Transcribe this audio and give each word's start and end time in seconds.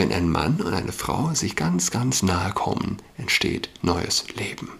Wenn 0.00 0.12
ein 0.12 0.30
Mann 0.30 0.62
und 0.62 0.72
eine 0.72 0.92
Frau 0.92 1.34
sich 1.34 1.56
ganz, 1.56 1.90
ganz 1.90 2.22
nahe 2.22 2.54
kommen, 2.54 2.96
entsteht 3.18 3.68
neues 3.82 4.24
Leben. 4.34 4.70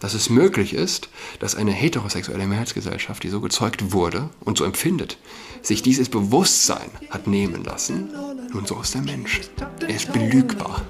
Dass 0.00 0.12
es 0.12 0.28
möglich 0.28 0.74
ist, 0.74 1.08
dass 1.38 1.54
eine 1.54 1.70
heterosexuelle 1.70 2.48
Mehrheitsgesellschaft, 2.48 3.22
die 3.22 3.28
so 3.28 3.40
gezeugt 3.40 3.92
wurde 3.92 4.28
und 4.40 4.58
so 4.58 4.64
empfindet, 4.64 5.18
sich 5.62 5.82
dieses 5.82 6.08
Bewusstsein 6.08 6.90
hat 7.10 7.28
nehmen 7.28 7.62
lassen, 7.62 8.08
nun 8.52 8.66
so 8.66 8.80
ist 8.80 8.94
der 8.94 9.02
Mensch. 9.02 9.40
Er 9.82 9.94
ist 9.94 10.12
belügbar. 10.12 10.82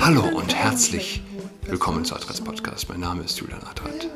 Hallo 0.00 0.24
und 0.38 0.54
herzlich 0.54 1.22
willkommen 1.66 2.06
zu 2.06 2.14
Adrats 2.14 2.40
Podcast. 2.40 2.88
Mein 2.88 3.00
Name 3.00 3.24
ist 3.24 3.38
Julian 3.38 3.62
Adrat. 3.64 4.08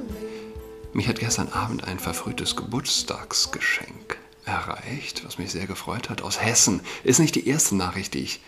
Mich 0.94 1.08
hat 1.08 1.18
gestern 1.18 1.48
Abend 1.48 1.82
ein 1.82 1.98
verfrühtes 1.98 2.54
Geburtstagsgeschenk 2.54 4.16
erreicht, 4.44 5.24
was 5.26 5.38
mich 5.38 5.50
sehr 5.50 5.66
gefreut 5.66 6.08
hat. 6.08 6.22
Aus 6.22 6.40
Hessen. 6.40 6.82
Ist 7.02 7.18
nicht 7.18 7.34
die 7.34 7.48
erste 7.48 7.74
Nachricht, 7.74 8.14
die 8.14 8.20
ich 8.20 8.40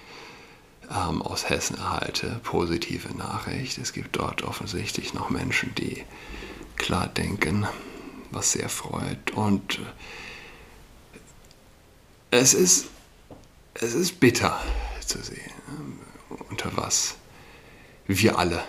ähm, 0.89 1.23
aus 1.23 1.49
Hessen 1.49 1.77
erhalte. 1.77 2.41
Positive 2.45 3.13
Nachricht. 3.17 3.79
Es 3.79 3.93
gibt 3.93 4.15
dort 4.15 4.43
offensichtlich 4.43 5.13
noch 5.13 5.29
Menschen, 5.29 5.75
die 5.75 6.05
klar 6.77 7.09
denken, 7.09 7.67
was 8.31 8.53
sehr 8.53 8.69
freut. 8.69 9.33
Und 9.33 9.81
es 12.31 12.55
ist, 12.55 12.87
es 13.75 13.93
ist 13.93 14.21
bitter 14.21 14.57
zu 15.05 15.21
sehen, 15.21 15.51
unter 16.49 16.77
was 16.77 17.17
wir 18.07 18.39
alle 18.39 18.63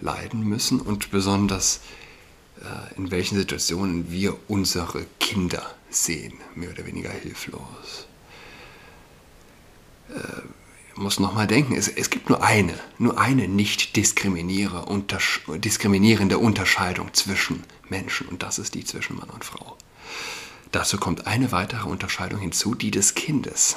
leiden 0.00 0.44
müssen 0.44 0.80
und 0.80 1.10
besonders 1.10 1.78
äh, 1.78 2.01
in 2.96 3.10
welchen 3.10 3.36
Situationen 3.36 4.10
wir 4.10 4.36
unsere 4.48 5.06
Kinder 5.18 5.64
sehen, 5.90 6.34
mehr 6.54 6.70
oder 6.70 6.86
weniger 6.86 7.10
hilflos. 7.10 8.06
Äh, 10.10 10.42
muss 10.94 11.18
nochmal 11.18 11.46
denken, 11.46 11.74
es, 11.74 11.88
es, 11.88 12.10
gibt 12.10 12.28
nur 12.28 12.42
eine, 12.42 12.74
nur 12.98 13.18
eine 13.18 13.48
nicht 13.48 13.96
untersch 13.96 15.40
diskriminierende 15.48 16.38
Unterscheidung 16.38 17.14
zwischen 17.14 17.62
Menschen 17.88 18.28
und 18.28 18.42
das 18.42 18.58
ist 18.58 18.74
die 18.74 18.84
zwischen 18.84 19.16
Mann 19.16 19.30
und 19.30 19.44
Frau. 19.44 19.76
Dazu 20.70 20.98
kommt 20.98 21.26
eine 21.26 21.50
weitere 21.50 21.88
Unterscheidung 21.88 22.40
hinzu, 22.40 22.74
die 22.74 22.90
des 22.90 23.14
Kindes. 23.14 23.76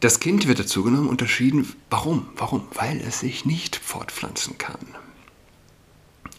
Das 0.00 0.20
Kind 0.20 0.46
wird 0.46 0.60
dazu 0.60 0.84
genommen 0.84 1.08
unterschieden. 1.08 1.74
Warum? 1.90 2.28
Warum? 2.36 2.68
Weil 2.74 3.00
es 3.00 3.20
sich 3.20 3.44
nicht 3.44 3.74
fortpflanzen 3.74 4.56
kann. 4.56 4.94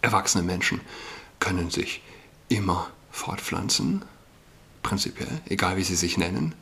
Erwachsene 0.02 0.44
Menschen 0.44 0.80
können 1.40 1.70
sich 1.70 2.02
immer 2.48 2.90
fortpflanzen, 3.12 4.04
prinzipiell, 4.84 5.42
egal 5.48 5.78
wie 5.78 5.84
sie 5.84 5.96
sich 5.96 6.18
nennen, 6.18 6.56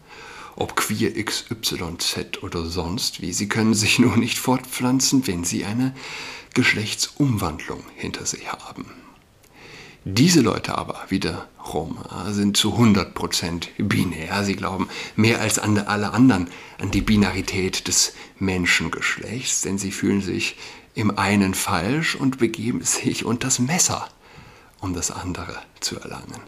ob 0.55 0.75
queer 0.75 1.23
XYZ 1.23 2.41
oder 2.41 2.65
sonst 2.65 3.21
wie. 3.21 3.31
Sie 3.31 3.47
können 3.47 3.73
sich 3.73 3.99
nur 3.99 4.17
nicht 4.17 4.37
fortpflanzen, 4.37 5.27
wenn 5.27 5.43
sie 5.43 5.65
eine 5.65 5.93
Geschlechtsumwandlung 6.53 7.83
hinter 7.95 8.25
sich 8.25 8.51
haben. 8.51 8.85
Diese 10.09 10.39
Leute 10.39 10.77
aber 10.77 11.01
wiederum 11.09 11.97
sind 12.29 12.55
zu 12.55 12.75
100% 12.75 13.67
binär. 13.77 14.43
Sie 14.45 14.55
glauben 14.55 14.87
mehr 15.17 15.41
als 15.41 15.59
an 15.59 15.77
alle 15.77 16.11
anderen 16.11 16.49
an 16.79 16.91
die 16.91 17.01
Binarität 17.01 17.89
des 17.89 18.13
Menschengeschlechts, 18.39 19.61
denn 19.61 19.77
sie 19.77 19.91
fühlen 19.91 20.21
sich 20.21 20.55
im 20.95 21.17
einen 21.17 21.53
falsch 21.53 22.15
und 22.15 22.37
begeben 22.37 22.81
sich 22.83 23.25
unter 23.25 23.47
das 23.47 23.59
Messer 23.59 24.07
um 24.79 24.93
das 24.93 25.11
andere 25.11 25.57
zu 25.79 25.99
erlangen. 25.99 26.41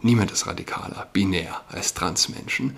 Niemand 0.00 0.30
ist 0.32 0.46
radikaler, 0.46 1.08
binär 1.12 1.62
als 1.68 1.94
Transmenschen. 1.94 2.76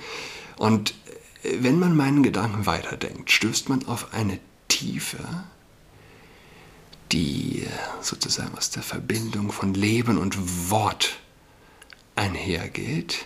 Und 0.56 0.94
äh, 1.42 1.56
wenn 1.61 1.78
man 1.78 1.97
meinen 1.97 2.22
Gedanken 2.22 2.66
weiterdenkt, 2.66 3.31
stößt 3.31 3.69
man 3.69 3.86
auf 3.86 4.12
eine 4.12 4.39
Tiefe, 4.69 5.19
die 7.12 7.62
äh, 7.62 7.69
sozusagen 8.03 8.56
aus 8.56 8.71
der 8.71 8.82
Verbindung 8.82 9.53
von 9.53 9.72
Leben 9.72 10.19
und 10.19 10.71
Wort 10.71 11.16
einhergeht 12.15 13.25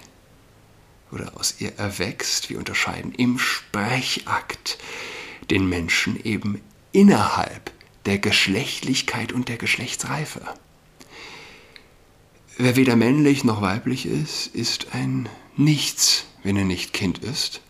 oder 1.10 1.32
aus 1.36 1.56
ihr 1.58 1.76
erwächst. 1.76 2.50
Wir 2.50 2.58
unterscheiden 2.58 3.12
im 3.12 3.38
Sprechakt 3.38 4.78
den 5.50 5.68
Menschen 5.68 6.22
eben 6.22 6.60
innerhalb 6.92 7.72
der 8.06 8.18
Geschlechtlichkeit 8.18 9.32
und 9.32 9.48
der 9.48 9.56
Geschlechtsreife. 9.56 10.42
Wer 12.60 12.74
weder 12.74 12.96
männlich 12.96 13.44
noch 13.44 13.62
weiblich 13.62 14.04
ist, 14.04 14.48
ist 14.48 14.88
ein 14.92 15.28
Nichts, 15.56 16.24
wenn 16.42 16.56
er 16.56 16.64
nicht 16.64 16.92
Kind 16.92 17.18
ist. 17.18 17.60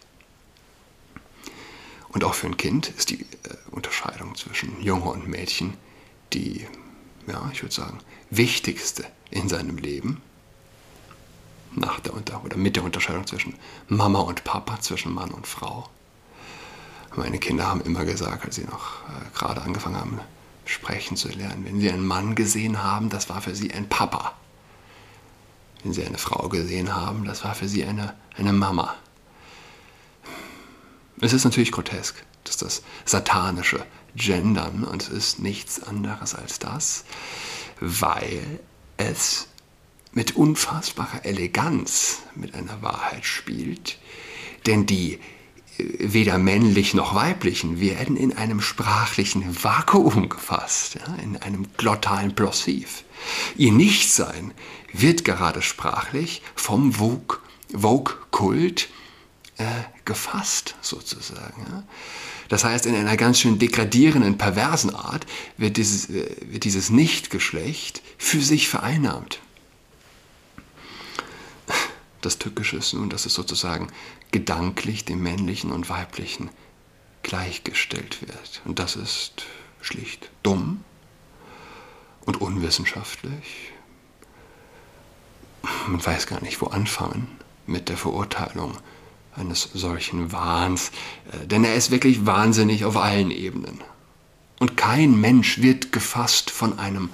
Und 2.09 2.25
auch 2.25 2.33
für 2.33 2.47
ein 2.47 2.57
Kind 2.57 2.89
ist 2.97 3.11
die 3.11 3.21
äh, 3.21 3.27
Unterscheidung 3.71 4.35
zwischen 4.35 4.81
Junge 4.81 5.11
und 5.11 5.29
Mädchen 5.29 5.75
die, 6.33 6.67
ja, 7.27 7.51
ich 7.53 7.63
würde 7.63 7.75
sagen, 7.75 7.99
wichtigste 8.31 9.05
in 9.31 9.51
seinem 9.51 9.77
Leben. 9.77 10.23
Nach 11.75 12.01
der 12.01 12.15
Unter 12.15 12.43
oder 12.43 12.57
mit 12.57 12.77
der 12.77 12.85
Unterscheidung 12.85 13.27
zwischen 13.27 13.57
Mama 13.89 14.21
und 14.21 14.45
Papa, 14.45 14.81
zwischen 14.81 15.13
Mann 15.13 15.33
und 15.33 15.47
Frau. 15.47 15.91
Meine 17.15 17.39
Kinder 17.39 17.67
haben 17.67 17.83
immer 17.83 18.07
gesagt, 18.07 18.47
als 18.47 18.57
sie 18.57 18.65
noch 18.65 19.03
äh, 19.03 19.37
gerade 19.39 19.61
angefangen 19.61 19.97
haben, 19.97 20.21
sprechen 20.65 21.19
zu 21.19 21.29
lernen, 21.29 21.67
wenn 21.67 21.79
sie 21.79 21.91
einen 21.91 22.07
Mann 22.07 22.35
gesehen 22.35 22.83
haben, 22.83 23.11
das 23.11 23.29
war 23.29 23.43
für 23.43 23.55
sie 23.55 23.71
ein 23.75 23.91
Papa 23.91 24.35
wenn 25.83 25.93
sie 25.93 26.05
eine 26.05 26.19
Frau 26.19 26.49
gesehen 26.49 26.95
haben, 26.95 27.25
das 27.25 27.45
war 27.45 27.55
für 27.55 27.69
sie 27.69 27.85
eine, 27.85 28.15
eine 28.37 28.53
Mama. 28.53 28.95
Es 31.21 31.33
ist 31.33 31.45
natürlich 31.45 31.73
grotesk, 31.73 32.25
dass 32.45 32.57
das 32.57 32.83
satanische 33.05 33.85
Gendern 34.15 34.85
und 34.85 35.03
es 35.03 35.09
ist 35.09 35.39
nichts 35.41 35.83
anderes 35.83 36.35
als 36.35 36.59
das, 36.59 37.05
weil 37.81 38.61
es 38.97 39.49
mit 40.13 40.37
unfassbarer 40.37 41.25
Eleganz 41.25 42.21
mit 42.35 42.55
einer 42.55 42.83
Wahrheit 42.83 43.25
spielt, 43.25 43.99
denn 44.67 44.87
die 44.87 45.21
weder 45.79 46.39
männlich 46.39 46.95
noch 46.95 47.15
weiblichen 47.15 47.81
werden 47.81 48.17
in 48.17 48.37
einem 48.37 48.61
sprachlichen 48.61 49.63
Vakuum 49.63 50.29
gefasst, 50.29 50.97
ja, 50.97 51.15
in 51.23 51.37
einem 51.37 51.67
glottalen 51.77 52.35
Plossiv. 52.35 53.05
Ihr 53.57 53.73
Nichtsein 53.73 54.53
wird 54.93 55.25
gerade 55.25 55.63
sprachlich 55.63 56.43
vom 56.55 56.93
Vogue-Kult 56.93 58.89
äh, 59.59 59.65
gefasst, 60.05 60.77
sozusagen. 60.81 61.67
Ja. 61.69 61.83
Das 62.49 62.65
heißt, 62.65 62.87
in 62.87 62.95
einer 62.95 63.17
ganz 63.17 63.41
schön 63.41 63.59
degradierenden, 63.59 64.39
perversen 64.39 64.95
Art 64.95 65.27
wird 65.57 65.77
dieses, 65.77 66.09
äh, 66.11 66.35
wird 66.47 66.65
dieses 66.65 66.91
Nichtgeschlecht 66.91 68.03
für 68.17 68.41
sich 68.41 68.69
vereinnahmt. 68.69 69.41
Das 72.21 72.39
Tückische 72.39 72.77
ist 72.77 72.95
nun, 72.95 73.11
dass 73.11 73.27
es 73.27 73.35
sozusagen 73.35 73.89
gedanklich 74.33 75.05
dem 75.05 75.23
männlichen 75.23 75.71
und 75.71 75.89
weiblichen 75.89 76.51
gleichgestellt 77.23 78.23
wird. 78.23 78.63
Und 78.65 78.79
das 78.79 78.97
ist 78.97 79.45
schlicht 79.81 80.31
dumm 80.43 80.85
und 82.29 82.43
unwissenschaftlich. 82.43 83.73
Man 85.87 86.05
weiß 86.05 86.27
gar 86.27 86.43
nicht, 86.43 86.61
wo 86.61 86.67
anfangen 86.67 87.27
mit 87.67 87.89
der 87.89 87.97
Verurteilung 87.97 88.77
eines 89.35 89.63
solchen 89.73 90.31
Wahns, 90.31 90.91
äh, 91.33 91.47
denn 91.47 91.65
er 91.65 91.75
ist 91.75 91.91
wirklich 91.91 92.27
wahnsinnig 92.27 92.85
auf 92.85 92.99
allen 92.99 93.31
Ebenen. 93.31 93.81
Und 94.61 94.77
kein 94.77 95.19
Mensch 95.19 95.63
wird 95.63 95.91
gefasst 95.91 96.51
von 96.51 96.79
einem 96.79 97.09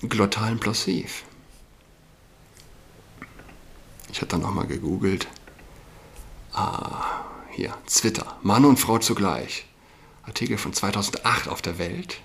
glottalen 0.00 0.58
Plosiv. 0.58 1.24
Ich 4.10 4.18
habe 4.18 4.28
dann 4.28 4.40
nochmal 4.40 4.66
gegoogelt. 4.66 5.28
Ah, 6.54 7.24
hier, 7.50 7.76
Twitter. 7.86 8.38
Mann 8.42 8.64
und 8.64 8.78
Frau 8.78 8.98
zugleich. 8.98 9.66
Artikel 10.22 10.56
von 10.56 10.72
2008 10.72 11.48
auf 11.48 11.60
der 11.60 11.76
Welt. 11.76 12.22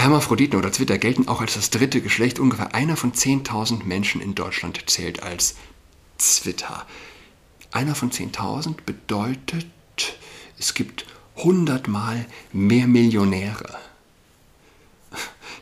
Hermaphroditen 0.00 0.58
oder 0.58 0.72
Twitter 0.72 0.98
gelten 0.98 1.28
auch 1.28 1.40
als 1.40 1.54
das 1.54 1.70
dritte 1.70 2.00
Geschlecht. 2.00 2.38
Ungefähr 2.38 2.74
einer 2.74 2.96
von 2.96 3.12
10.000 3.12 3.84
Menschen 3.84 4.20
in 4.20 4.34
Deutschland 4.34 4.82
zählt 4.88 5.22
als 5.22 5.56
Twitter. 6.18 6.86
Einer 7.72 7.94
von 7.94 8.10
10.000 8.10 8.82
bedeutet, 8.84 9.66
es 10.58 10.74
gibt 10.74 11.06
100 11.36 11.88
mal 11.88 12.26
mehr 12.52 12.86
Millionäre. 12.86 13.78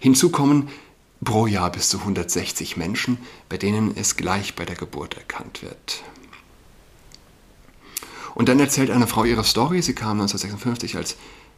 Hinzu 0.01 0.31
kommen 0.31 0.69
pro 1.25 1.47
Jahr 1.47 1.71
bis 1.71 1.89
zu 1.89 1.99
160 1.99 2.77
Menschen, 2.77 3.19
bei 3.49 3.59
denen 3.59 3.97
es 3.97 4.17
gleich 4.17 4.55
bei 4.55 4.65
der 4.65 4.77
Geburt 4.77 5.17
erkannt 5.17 5.63
wird. 5.63 6.03
Und 8.35 8.49
dann 8.49 8.61
erzählt 8.61 8.91
eine 8.91 9.07
Frau 9.07 9.25
ihre 9.25 9.45
Story. 9.45 9.83
Sie 9.83 9.95
kam 9.95 10.21
1956 10.21 10.97
als 10.97 11.17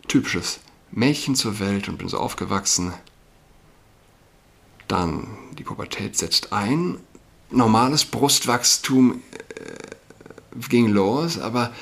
typisches 0.09 0.61
Mädchen 0.93 1.35
zur 1.35 1.59
Welt 1.59 1.89
und 1.89 1.99
bin 1.99 2.09
so 2.09 2.19
aufgewachsen. 2.19 2.93
Dann 4.89 5.29
die 5.59 5.63
Pubertät 5.63 6.17
setzt 6.17 6.53
ein. 6.53 6.99
Normales 7.51 8.05
Brustwachstum 8.05 9.23
äh, 9.31 10.69
ging 10.69 10.89
los, 10.89 11.39
aber 11.39 11.73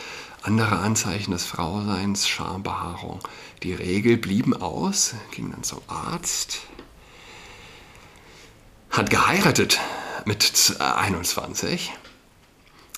andere 0.43 0.79
Anzeichen 0.79 1.33
des 1.33 1.45
Frauseins, 1.45 2.29
Schambehaarung, 2.29 3.21
die 3.63 3.75
Regel 3.75 4.17
blieben 4.17 4.55
aus, 4.55 5.15
ging 5.31 5.51
dann 5.51 5.63
zum 5.63 5.81
Arzt, 5.89 6.61
hat 8.91 9.11
geheiratet 9.11 9.79
mit 10.25 10.77
21, 10.81 11.93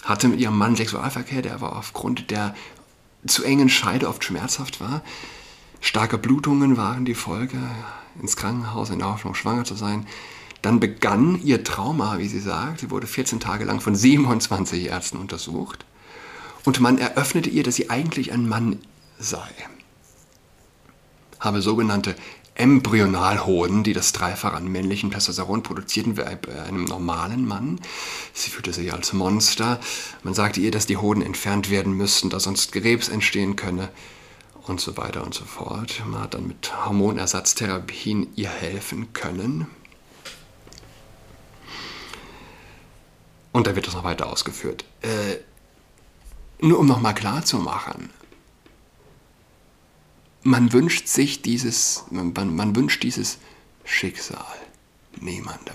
hatte 0.04 0.28
mit 0.28 0.40
ihrem 0.40 0.56
Mann 0.56 0.76
Sexualverkehr, 0.76 1.42
der 1.42 1.54
aber 1.54 1.76
aufgrund 1.76 2.30
der 2.30 2.54
zu 3.26 3.44
engen 3.44 3.68
Scheide 3.68 4.08
oft 4.08 4.24
schmerzhaft 4.24 4.80
war. 4.80 5.02
Starke 5.80 6.18
Blutungen 6.18 6.76
waren 6.76 7.04
die 7.04 7.14
Folge, 7.14 7.58
ins 8.20 8.36
Krankenhaus 8.36 8.90
in 8.90 8.98
der 8.98 9.08
Hoffnung, 9.08 9.34
schwanger 9.34 9.64
zu 9.64 9.74
sein. 9.74 10.06
Dann 10.62 10.78
begann 10.78 11.40
ihr 11.42 11.64
Trauma, 11.64 12.18
wie 12.18 12.28
sie 12.28 12.40
sagt. 12.40 12.80
Sie 12.80 12.90
wurde 12.90 13.06
14 13.06 13.40
Tage 13.40 13.64
lang 13.64 13.80
von 13.80 13.96
27 13.96 14.88
Ärzten 14.88 15.16
untersucht. 15.16 15.86
Und 16.66 16.80
man 16.80 16.98
eröffnete 16.98 17.48
ihr, 17.48 17.62
dass 17.62 17.76
sie 17.76 17.88
eigentlich 17.88 18.32
ein 18.32 18.46
Mann 18.46 18.80
sei. 19.18 19.48
Habe 21.38 21.62
sogenannte 21.62 22.14
Embryonalhoden, 22.56 23.82
die 23.82 23.94
das 23.94 24.12
Dreifache 24.12 24.54
an 24.54 24.68
männlichen 24.68 25.10
Testosteron 25.10 25.62
produzierten 25.62 26.18
wie 26.18 26.22
bei 26.22 26.62
einem 26.62 26.84
normalen 26.84 27.46
Mann. 27.46 27.80
Sie 28.34 28.50
fühlte 28.50 28.74
sich 28.74 28.92
als 28.92 29.14
Monster. 29.14 29.80
Man 30.22 30.34
sagte 30.34 30.60
ihr, 30.60 30.70
dass 30.70 30.84
die 30.84 30.98
Hoden 30.98 31.22
entfernt 31.22 31.70
werden 31.70 31.94
müssten, 31.94 32.28
da 32.28 32.38
sonst 32.38 32.72
Krebs 32.72 33.08
entstehen 33.08 33.56
könne 33.56 33.88
und 34.66 34.80
so 34.80 34.96
weiter 34.96 35.24
und 35.24 35.34
so 35.34 35.44
fort. 35.44 36.02
Man 36.06 36.22
hat 36.22 36.34
dann 36.34 36.46
mit 36.46 36.84
Hormonersatztherapien 36.84 38.28
ihr 38.36 38.50
helfen 38.50 39.12
können. 39.12 39.66
Und 43.52 43.66
da 43.66 43.74
wird 43.74 43.86
das 43.86 43.94
noch 43.94 44.04
weiter 44.04 44.28
ausgeführt. 44.28 44.84
Äh, 45.02 45.38
nur 46.60 46.78
um 46.78 46.86
nochmal 46.86 47.14
klar 47.14 47.44
zu 47.44 47.58
machen, 47.58 48.10
man 50.42 50.72
wünscht 50.72 51.08
sich 51.08 51.42
dieses, 51.42 52.04
man, 52.10 52.32
man 52.54 52.76
wünscht 52.76 53.02
dieses 53.02 53.38
Schicksal 53.84 54.44
niemandem. 55.20 55.74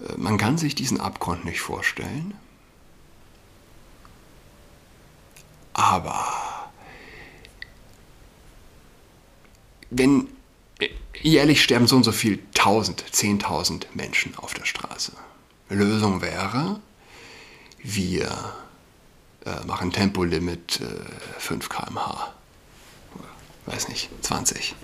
Äh, 0.00 0.16
man 0.16 0.38
kann 0.38 0.58
sich 0.58 0.74
diesen 0.74 1.00
Abgrund 1.00 1.44
nicht 1.44 1.60
vorstellen, 1.60 2.34
aber 5.76 6.24
wenn 9.90 10.28
jährlich 11.20 11.62
sterben 11.62 11.86
so 11.86 11.96
und 11.96 12.04
so 12.04 12.12
viel 12.12 12.38
tausend, 12.54 13.04
zehntausend 13.10 13.94
Menschen 13.94 14.34
auf 14.36 14.54
der 14.54 14.64
Straße. 14.64 15.12
Lösung 15.68 16.22
wäre, 16.22 16.80
wir 17.82 18.54
äh, 19.44 19.64
machen 19.66 19.92
Tempolimit 19.92 20.80
äh, 20.80 21.40
5 21.40 21.68
km/h. 21.68 22.32
Weiß 23.66 23.88
nicht, 23.88 24.08
20. 24.22 24.74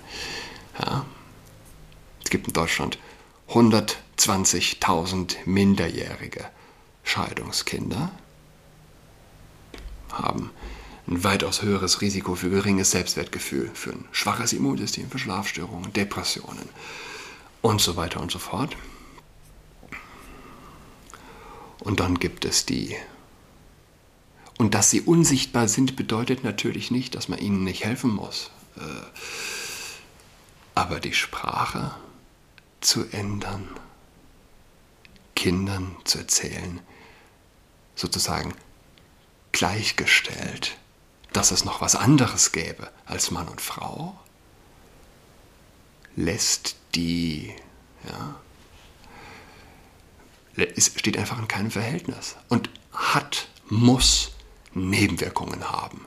Ja. 0.79 1.05
Es 2.23 2.29
gibt 2.29 2.47
in 2.47 2.53
Deutschland 2.53 2.99
120.000 3.49 5.37
minderjährige 5.45 6.45
Scheidungskinder, 7.03 8.11
haben 10.11 10.51
ein 11.07 11.23
weitaus 11.23 11.61
höheres 11.61 12.01
Risiko 12.01 12.35
für 12.35 12.49
geringes 12.49 12.91
Selbstwertgefühl, 12.91 13.69
für 13.73 13.91
ein 13.91 14.05
schwaches 14.11 14.53
Immunsystem, 14.53 15.09
für 15.09 15.19
Schlafstörungen, 15.19 15.91
Depressionen 15.93 16.69
und 17.61 17.81
so 17.81 17.95
weiter 17.95 18.21
und 18.21 18.31
so 18.31 18.39
fort. 18.39 18.75
Und 21.79 21.99
dann 21.99 22.19
gibt 22.19 22.45
es 22.45 22.65
die 22.65 22.95
und 24.57 24.75
dass 24.75 24.89
sie 24.89 25.01
unsichtbar 25.01 25.67
sind, 25.67 25.95
bedeutet 25.95 26.43
natürlich 26.43 26.91
nicht, 26.91 27.15
dass 27.15 27.27
man 27.27 27.39
ihnen 27.39 27.63
nicht 27.63 27.83
helfen 27.83 28.11
muss. 28.11 28.51
Äh, 28.77 28.81
aber 30.75 30.99
die 30.99 31.13
Sprache 31.13 31.93
zu 32.81 33.05
ändern, 33.11 33.67
Kindern 35.35 35.95
zu 36.03 36.19
erzählen, 36.19 36.79
sozusagen 37.95 38.53
gleichgestellt, 39.51 40.77
dass 41.33 41.51
es 41.51 41.65
noch 41.65 41.81
was 41.81 41.95
anderes 41.95 42.51
gäbe 42.51 42.89
als 43.05 43.31
Mann 43.31 43.47
und 43.47 43.61
Frau, 43.61 44.17
lässt 46.15 46.75
die, 46.95 47.53
ja, 48.07 48.35
steht 50.77 51.17
einfach 51.17 51.39
in 51.39 51.47
keinem 51.47 51.71
Verhältnis 51.71 52.35
und 52.49 52.69
hat, 52.91 53.47
muss 53.69 54.31
Nebenwirkungen 54.73 55.71
haben. 55.71 56.05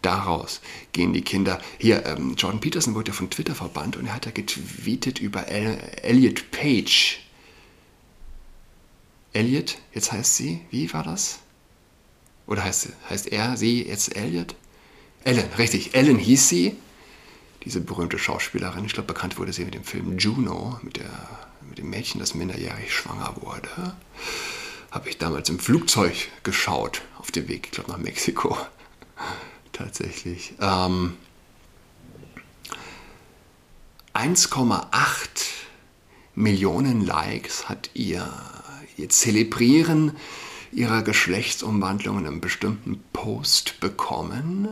Daraus 0.00 0.60
gehen 0.92 1.12
die 1.12 1.22
Kinder. 1.22 1.60
Hier, 1.78 2.04
ähm, 2.06 2.34
Jordan 2.36 2.60
Peterson 2.60 2.94
wurde 2.94 3.12
ja 3.12 3.14
von 3.14 3.30
Twitter 3.30 3.54
verbannt 3.54 3.96
und 3.96 4.06
er 4.06 4.14
hat 4.14 4.26
ja 4.26 4.32
getweetet 4.32 5.20
über 5.20 5.46
El 5.46 5.78
Elliot 6.02 6.50
Page. 6.50 7.20
Elliot, 9.32 9.78
jetzt 9.94 10.10
heißt 10.10 10.36
sie, 10.36 10.60
wie 10.70 10.92
war 10.92 11.04
das? 11.04 11.41
Oder 12.46 12.64
heißt, 12.64 12.88
heißt 13.08 13.28
er, 13.28 13.56
sie, 13.56 13.86
jetzt 13.86 14.16
Elliot? 14.16 14.54
Ellen, 15.24 15.48
richtig, 15.58 15.94
Ellen 15.94 16.18
hieß 16.18 16.48
sie. 16.48 16.76
Diese 17.64 17.80
berühmte 17.80 18.18
Schauspielerin, 18.18 18.84
ich 18.84 18.92
glaube, 18.92 19.06
bekannt 19.06 19.38
wurde 19.38 19.52
sie 19.52 19.64
mit 19.64 19.74
dem 19.74 19.84
Film 19.84 20.18
Juno, 20.18 20.80
mit, 20.82 20.96
der, 20.96 21.10
mit 21.68 21.78
dem 21.78 21.90
Mädchen, 21.90 22.18
das 22.18 22.34
minderjährig 22.34 22.92
schwanger 22.92 23.36
wurde 23.40 23.94
habe 24.92 25.08
ich 25.08 25.16
damals 25.16 25.48
im 25.48 25.58
Flugzeug 25.58 26.14
geschaut, 26.42 27.00
auf 27.18 27.30
dem 27.30 27.48
Weg, 27.48 27.66
ich 27.66 27.72
glaube, 27.72 27.90
nach 27.90 27.98
Mexiko. 27.98 28.56
Tatsächlich. 29.72 30.52
Ähm, 30.60 31.16
1,8 34.12 34.86
Millionen 36.34 37.04
Likes 37.04 37.70
hat 37.70 37.88
ihr, 37.94 38.30
ihr 38.98 39.08
Zelebrieren 39.08 40.14
ihrer 40.72 41.02
Geschlechtsumwandlung 41.02 42.18
in 42.18 42.26
einem 42.26 42.40
bestimmten 42.40 43.02
Post 43.12 43.78
bekommen. 43.80 44.68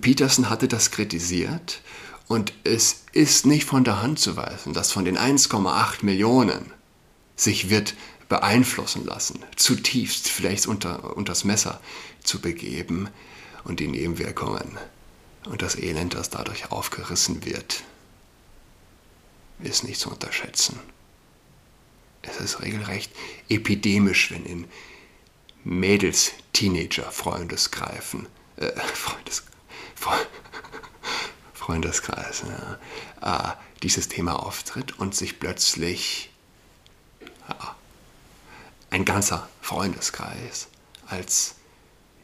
Peterson 0.00 0.48
hatte 0.48 0.68
das 0.68 0.90
kritisiert 0.90 1.82
und 2.28 2.52
es 2.64 3.04
ist 3.12 3.46
nicht 3.46 3.64
von 3.64 3.84
der 3.84 4.02
Hand 4.02 4.18
zu 4.18 4.36
weisen, 4.36 4.72
dass 4.72 4.92
von 4.92 5.04
den 5.04 5.18
1,8 5.18 6.04
Millionen 6.04 6.72
sich 7.34 7.70
wird 7.70 7.94
beeinflussen 8.28 9.04
lassen, 9.04 9.40
zutiefst 9.56 10.28
vielleicht 10.28 10.66
unter, 10.66 11.16
unters 11.16 11.44
Messer 11.44 11.80
zu 12.24 12.40
begeben 12.40 13.08
und 13.64 13.78
die 13.80 13.88
Nebenwirkungen 13.88 14.78
und 15.46 15.62
das 15.62 15.76
Elend, 15.76 16.14
das 16.14 16.30
dadurch 16.30 16.72
aufgerissen 16.72 17.44
wird, 17.44 17.84
ist 19.60 19.84
nicht 19.84 20.00
zu 20.00 20.10
unterschätzen. 20.10 20.78
Es 22.22 22.40
ist 22.40 22.60
regelrecht 22.60 23.12
epidemisch, 23.48 24.32
wenn 24.32 24.44
in 24.44 24.64
Mädels, 25.66 26.30
Teenager, 26.52 27.10
Freundeskreifen, 27.10 28.28
äh, 28.54 28.70
Freundes, 28.94 29.42
Freundeskreisen, 31.54 32.50
ja, 33.20 33.50
äh, 33.50 33.56
dieses 33.82 34.06
Thema 34.06 34.34
auftritt 34.44 34.96
und 35.00 35.16
sich 35.16 35.40
plötzlich 35.40 36.30
ja, 37.48 37.74
ein 38.90 39.04
ganzer 39.04 39.48
Freundeskreis 39.60 40.68
als 41.08 41.56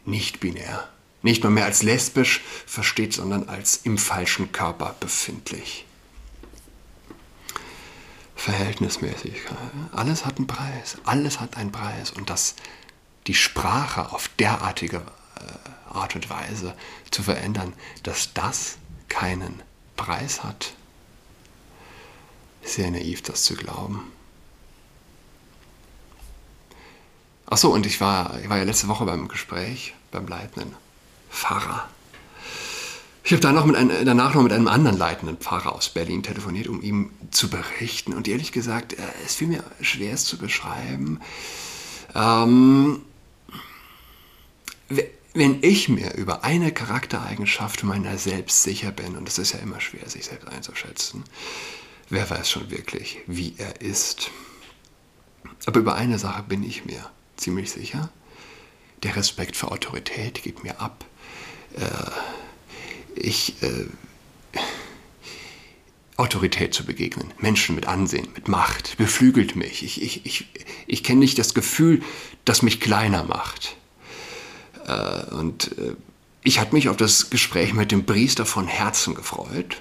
nicht 0.04 0.38
binär, 0.38 0.88
nicht 1.22 1.42
nur 1.42 1.50
mehr 1.50 1.64
als 1.64 1.82
lesbisch 1.82 2.42
versteht, 2.64 3.12
sondern 3.12 3.48
als 3.48 3.78
im 3.78 3.98
falschen 3.98 4.52
Körper 4.52 4.94
befindlich. 5.00 5.84
Verhältnismäßigkeit. 8.36 9.58
Alles 9.90 10.24
hat 10.24 10.36
einen 10.36 10.46
Preis. 10.46 10.98
Alles 11.04 11.40
hat 11.40 11.56
einen 11.56 11.70
Preis. 11.70 12.10
Und 12.10 12.28
dass 12.30 12.56
die 13.26 13.34
Sprache 13.34 14.12
auf 14.12 14.28
derartige 14.38 14.98
äh, 14.98 15.94
Art 15.94 16.14
und 16.14 16.28
Weise 16.30 16.74
zu 17.10 17.22
verändern, 17.22 17.72
dass 18.02 18.32
das 18.34 18.78
keinen 19.08 19.62
Preis 19.96 20.42
hat, 20.42 20.72
sehr 22.62 22.90
naiv, 22.90 23.22
das 23.22 23.44
zu 23.44 23.54
glauben. 23.54 24.10
Achso, 27.46 27.68
und 27.68 27.84
ich 27.84 28.00
war, 28.00 28.40
ich 28.40 28.48
war 28.48 28.56
ja 28.56 28.64
letzte 28.64 28.88
Woche 28.88 29.04
beim 29.04 29.28
Gespräch 29.28 29.94
beim 30.10 30.26
leitenden 30.26 30.74
Pfarrer. 31.30 31.88
Ich 33.24 33.32
habe 33.32 33.48
einem, 33.48 33.90
danach 34.04 34.34
noch 34.34 34.42
mit 34.42 34.52
einem 34.52 34.68
anderen 34.68 34.98
leitenden 34.98 35.36
Pfarrer 35.36 35.72
aus 35.74 35.88
Berlin 35.88 36.22
telefoniert, 36.22 36.66
um 36.66 36.82
ihm 36.82 37.10
zu 37.30 37.48
berichten. 37.48 38.14
Und 38.14 38.26
ehrlich 38.26 38.52
gesagt, 38.52 38.94
äh, 38.94 39.02
es 39.24 39.36
fiel 39.36 39.48
mir 39.48 39.64
schwer, 39.80 40.14
es 40.14 40.24
zu 40.24 40.38
beschreiben. 40.38 41.20
Ähm, 42.14 43.02
wenn 45.34 45.62
ich 45.62 45.88
mir 45.88 46.14
über 46.14 46.44
eine 46.44 46.72
Charaktereigenschaft 46.72 47.84
meiner 47.84 48.18
selbst 48.18 48.62
sicher 48.62 48.92
bin, 48.92 49.16
und 49.16 49.28
es 49.28 49.38
ist 49.38 49.52
ja 49.52 49.60
immer 49.60 49.80
schwer, 49.80 50.08
sich 50.08 50.26
selbst 50.26 50.48
einzuschätzen, 50.48 51.24
wer 52.10 52.28
weiß 52.28 52.50
schon 52.50 52.70
wirklich, 52.70 53.18
wie 53.26 53.54
er 53.56 53.80
ist. 53.80 54.30
Aber 55.66 55.80
über 55.80 55.94
eine 55.94 56.18
Sache 56.18 56.42
bin 56.42 56.62
ich 56.62 56.84
mir 56.84 57.10
ziemlich 57.36 57.70
sicher. 57.70 58.10
Der 59.02 59.16
Respekt 59.16 59.56
für 59.56 59.70
Autorität 59.70 60.42
gibt 60.42 60.64
mir 60.64 60.80
ab. 60.80 61.04
Äh, 61.76 62.10
ich, 63.14 63.62
äh, 63.62 63.86
Autorität 66.16 66.74
zu 66.74 66.84
begegnen, 66.84 67.32
Menschen 67.38 67.74
mit 67.74 67.86
Ansehen, 67.86 68.28
mit 68.34 68.48
Macht, 68.48 68.96
beflügelt 68.98 69.56
mich. 69.56 69.82
Ich, 69.82 70.02
ich, 70.02 70.26
ich, 70.26 70.46
ich 70.86 71.02
kenne 71.02 71.20
nicht 71.20 71.38
das 71.38 71.54
Gefühl, 71.54 72.02
das 72.44 72.62
mich 72.62 72.80
kleiner 72.80 73.24
macht. 73.24 73.76
Äh, 74.86 75.34
und 75.34 75.76
äh, 75.78 75.94
ich 76.42 76.58
hatte 76.58 76.74
mich 76.74 76.88
auf 76.88 76.96
das 76.96 77.30
Gespräch 77.30 77.72
mit 77.72 77.92
dem 77.92 78.04
Priester 78.04 78.46
von 78.46 78.66
Herzen 78.66 79.14
gefreut. 79.14 79.80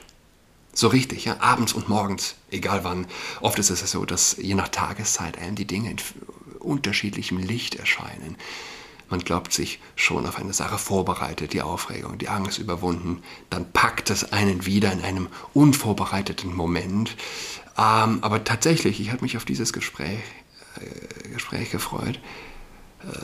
So 0.74 0.88
richtig, 0.88 1.26
ja, 1.26 1.38
abends 1.42 1.74
und 1.74 1.90
morgens, 1.90 2.36
egal 2.50 2.84
wann. 2.84 3.08
Oft 3.42 3.60
ist 3.60 3.70
es 3.70 3.92
so, 3.92 4.06
dass 4.06 4.38
je 4.38 4.54
nach 4.56 4.70
Tageszeit 4.70 5.38
einem 5.38 5.56
die 5.56 5.66
Dinge 5.66 5.92
in 5.92 5.98
unterschiedlichem 6.60 7.38
Licht 7.38 7.76
erscheinen. 7.76 8.38
Man 9.10 9.20
glaubt 9.20 9.52
sich 9.52 9.80
schon 9.98 10.26
auf 10.26 10.38
eine 10.38 10.54
Sache 10.54 10.78
vorbereitet, 10.78 11.52
die 11.52 11.62
Aufregung, 11.62 12.18
die 12.18 12.30
Angst 12.30 12.60
überwunden. 12.60 13.22
Dann 13.50 13.70
packt 13.74 14.10
es 14.10 14.32
einen 14.32 14.66
wieder 14.66 14.94
in 14.94 15.02
einem 15.02 15.28
unvorbereiteten 15.54 16.56
Moment. 16.56 17.18
Ähm, 17.78 18.20
aber 18.22 18.46
tatsächlich, 18.46 19.02
ich 19.02 19.12
habe 19.12 19.24
mich 19.24 19.36
auf 19.36 19.44
dieses 19.44 19.74
Gespräch, 19.74 20.20
äh, 20.80 21.30
Gespräch 21.30 21.72
gefreut. 21.72 22.22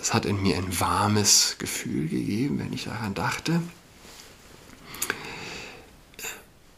Es 0.01 0.13
hat 0.13 0.25
in 0.25 0.41
mir 0.41 0.57
ein 0.57 0.79
warmes 0.79 1.55
Gefühl 1.59 2.07
gegeben, 2.07 2.59
wenn 2.59 2.73
ich 2.73 2.85
daran 2.85 3.13
dachte. 3.13 3.61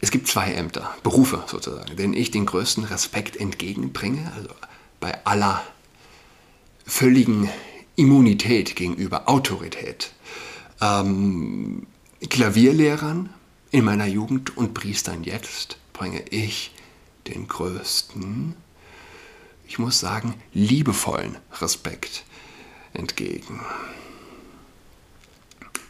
Es 0.02 0.12
gibt 0.12 0.28
zwei 0.28 0.54
Ämter, 0.54 0.96
Berufe 1.04 1.44
sozusagen, 1.48 1.96
denen 1.96 2.14
ich 2.14 2.32
den 2.32 2.46
größten 2.46 2.86
Respekt 2.86 3.36
entgegenbringe, 3.36 4.32
also 4.36 4.50
bei 5.00 5.26
aller 5.26 5.62
völligen 6.86 7.50
Immunität 7.96 8.76
gegenüber 8.76 9.28
Autorität. 9.28 10.14
Ähm, 10.82 11.86
Klavierlehrern 12.30 13.30
in 13.72 13.84
meiner 13.84 14.08
Jugend 14.08 14.58
und 14.58 14.74
Priestern 14.74 15.24
jetzt 15.24 15.78
bringe 15.94 16.24
ich 16.30 16.72
den 17.28 17.48
größten, 17.48 18.56
ich 19.68 19.80
muss 19.80 20.00
sagen, 20.00 20.34
liebevollen 20.54 21.38
Respekt 21.62 22.24
entgegen. 22.94 23.60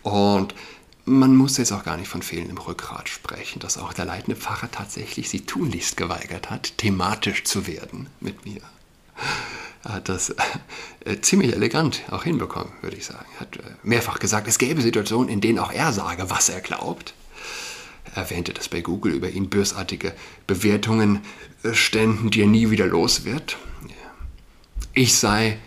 Und 0.03 0.53
man 1.05 1.35
muss 1.35 1.57
jetzt 1.57 1.71
auch 1.71 1.83
gar 1.83 1.97
nicht 1.97 2.07
von 2.07 2.21
fehlendem 2.21 2.57
Rückgrat 2.57 3.09
sprechen, 3.09 3.59
dass 3.59 3.77
auch 3.77 3.93
der 3.93 4.05
leitende 4.05 4.39
Pfarrer 4.39 4.69
tatsächlich 4.71 5.29
sie 5.29 5.41
tunlichst 5.41 5.97
geweigert 5.97 6.49
hat, 6.49 6.77
thematisch 6.77 7.43
zu 7.43 7.67
werden 7.67 8.07
mit 8.19 8.45
mir. 8.45 8.61
Er 9.83 9.93
hat 9.93 10.09
das 10.09 10.35
äh, 11.05 11.19
ziemlich 11.21 11.53
elegant 11.53 12.03
auch 12.11 12.23
hinbekommen, 12.23 12.71
würde 12.81 12.97
ich 12.97 13.05
sagen. 13.05 13.25
Er 13.35 13.39
hat 13.41 13.57
äh, 13.57 13.61
mehrfach 13.83 14.19
gesagt, 14.19 14.47
es 14.47 14.57
gäbe 14.57 14.81
Situationen, 14.81 15.29
in 15.29 15.41
denen 15.41 15.59
auch 15.59 15.71
er 15.71 15.93
sage, 15.93 16.29
was 16.29 16.49
er 16.49 16.61
glaubt. 16.61 17.13
Er 18.13 18.23
erwähnte, 18.23 18.53
dass 18.53 18.69
bei 18.69 18.81
Google 18.81 19.13
über 19.13 19.29
ihn 19.29 19.49
bösartige 19.49 20.13
Bewertungen 20.47 21.21
äh, 21.63 21.73
ständen, 21.73 22.29
die 22.29 22.41
er 22.41 22.47
nie 22.47 22.69
wieder 22.69 22.85
los 22.85 23.25
wird. 23.25 23.57
Ich 24.93 25.15
sei 25.15 25.59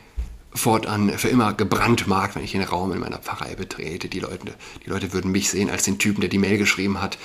fortan 0.55 1.17
für 1.19 1.29
immer 1.29 1.55
gebrandmarkt, 1.55 2.37
wenn 2.37 2.45
ich 2.45 2.53
den 2.53 2.63
Raum 2.63 2.93
in 2.93 3.01
meiner 3.01 3.19
Pfarrei 3.19 3.55
betrete. 3.55 4.09
Die 4.09 4.21
Leute, 4.21 4.55
die 4.85 4.91
Leute 4.91 5.13
würden 5.13 5.31
mich 5.31 5.51
sehen 5.51 5.71
als 5.71 5.85
den 5.85 5.99
Typen, 5.99 6.21
der 6.21 6.31
die 6.31 6.39
Mail 6.39 6.59
geschrieben 6.59 7.01
hat. 7.01 7.19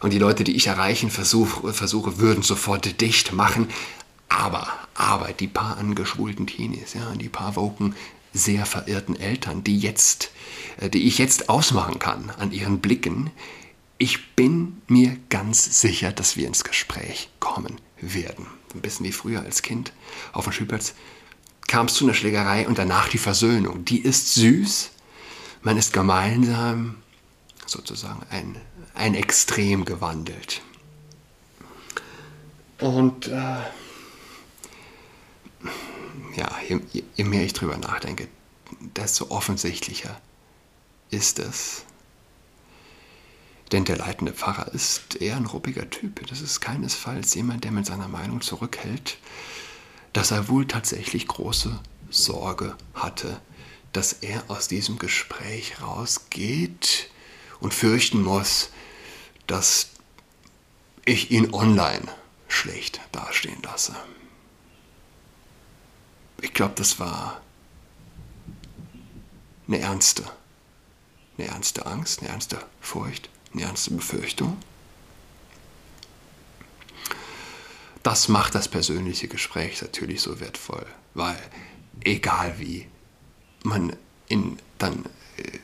Und 0.00 0.12
die 0.12 0.18
Leute, 0.18 0.44
die 0.44 0.56
ich 0.56 0.66
erreichen 0.66 1.10
versuche, 1.10 1.72
versuche 1.72 2.18
würden 2.18 2.42
sofort 2.42 3.00
dicht 3.00 3.32
machen. 3.32 3.68
Aber, 4.28 4.66
aber 4.94 5.32
die 5.32 5.46
paar 5.46 5.78
angeschwulten 5.78 6.46
Teenies, 6.46 6.94
ja, 6.94 7.14
die 7.14 7.28
paar 7.28 7.56
woken, 7.56 7.94
sehr 8.32 8.66
verirrten 8.66 9.18
Eltern, 9.18 9.62
die 9.62 9.78
jetzt, 9.78 10.30
äh, 10.80 10.90
die 10.90 11.06
ich 11.06 11.18
jetzt 11.18 11.48
ausmachen 11.48 12.00
kann 12.00 12.30
an 12.38 12.50
ihren 12.50 12.80
Blicken, 12.80 13.30
ich 13.96 14.34
bin 14.34 14.82
mir 14.88 15.16
ganz 15.30 15.80
sicher, 15.80 16.10
dass 16.10 16.36
wir 16.36 16.48
ins 16.48 16.64
Gespräch 16.64 17.28
kommen 17.38 17.80
werden. 18.00 18.46
Ein 18.74 18.80
bisschen 18.80 19.06
wie 19.06 19.12
früher 19.12 19.40
als 19.40 19.62
Kind 19.62 19.92
auf 20.32 20.44
dem 20.44 20.52
Spielplatz 20.52 20.94
kam 21.66 21.86
es 21.86 21.94
zu 21.94 22.04
einer 22.04 22.14
Schlägerei 22.14 22.66
und 22.66 22.78
danach 22.78 23.08
die 23.08 23.18
Versöhnung. 23.18 23.84
Die 23.84 24.00
ist 24.00 24.34
süß, 24.34 24.90
man 25.62 25.76
ist 25.76 25.92
gemeinsam 25.92 26.96
sozusagen 27.66 28.24
ein, 28.30 28.56
ein 28.94 29.14
Extrem 29.14 29.84
gewandelt. 29.84 30.62
Und 32.78 33.28
äh, 33.28 33.60
ja, 36.36 36.50
je, 36.68 36.80
je, 37.14 37.24
mehr 37.24 37.44
ich 37.44 37.52
drüber 37.52 37.76
nachdenke, 37.76 38.28
desto 38.96 39.30
offensichtlicher 39.30 40.20
ist 41.10 41.38
es. 41.38 41.84
Denn 43.72 43.84
der 43.84 43.96
leitende 43.96 44.32
Pfarrer 44.32 44.72
ist 44.74 45.16
eher 45.20 45.36
ein 45.36 45.46
ruppiger 45.46 45.88
Typ. 45.88 46.26
Das 46.28 46.40
ist 46.40 46.60
keinesfalls 46.60 47.34
jemand, 47.34 47.64
der 47.64 47.72
mit 47.72 47.86
seiner 47.86 48.08
Meinung 48.08 48.40
zurückhält, 48.40 49.18
dass 50.14 50.30
er 50.30 50.48
wohl 50.48 50.66
tatsächlich 50.66 51.26
große 51.26 51.78
Sorge 52.08 52.76
hatte, 52.94 53.40
dass 53.92 54.14
er 54.14 54.44
aus 54.48 54.68
diesem 54.68 54.98
Gespräch 54.98 55.82
rausgeht 55.82 57.10
und 57.60 57.74
fürchten 57.74 58.22
muss, 58.22 58.70
dass 59.46 59.90
ich 61.04 61.30
ihn 61.30 61.52
online 61.52 62.06
schlecht 62.48 63.00
dastehen 63.12 63.60
lasse. 63.62 63.94
Ich 66.40 66.54
glaube, 66.54 66.74
das 66.76 67.00
war 67.00 67.40
eine 69.66 69.80
ernste, 69.80 70.24
eine 71.36 71.48
ernste 71.48 71.86
Angst, 71.86 72.20
eine 72.20 72.30
ernste 72.30 72.64
Furcht, 72.80 73.28
eine 73.52 73.62
ernste 73.62 73.92
Befürchtung. 73.92 74.56
Das 78.04 78.28
macht 78.28 78.54
das 78.54 78.68
persönliche 78.68 79.26
Gespräch 79.26 79.82
natürlich 79.82 80.20
so 80.20 80.38
wertvoll, 80.38 80.86
weil 81.14 81.38
egal 82.04 82.54
wie 82.58 82.86
man 83.64 83.96
in, 84.28 84.58
dann 84.78 85.06
äh, 85.38 85.58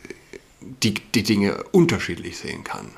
die, 0.60 0.94
die 0.94 1.22
Dinge 1.22 1.62
unterschiedlich 1.64 2.38
sehen 2.38 2.64
kann, 2.64 2.90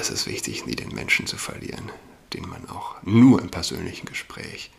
es 0.00 0.10
ist 0.10 0.26
wichtig, 0.26 0.66
nie 0.66 0.74
den 0.74 0.88
Menschen 0.88 1.26
zu 1.26 1.36
verlieren, 1.36 1.92
den 2.32 2.48
man 2.48 2.68
auch 2.68 2.96
nur 3.02 3.40
im 3.40 3.50
persönlichen 3.50 4.06
Gespräch 4.06 4.70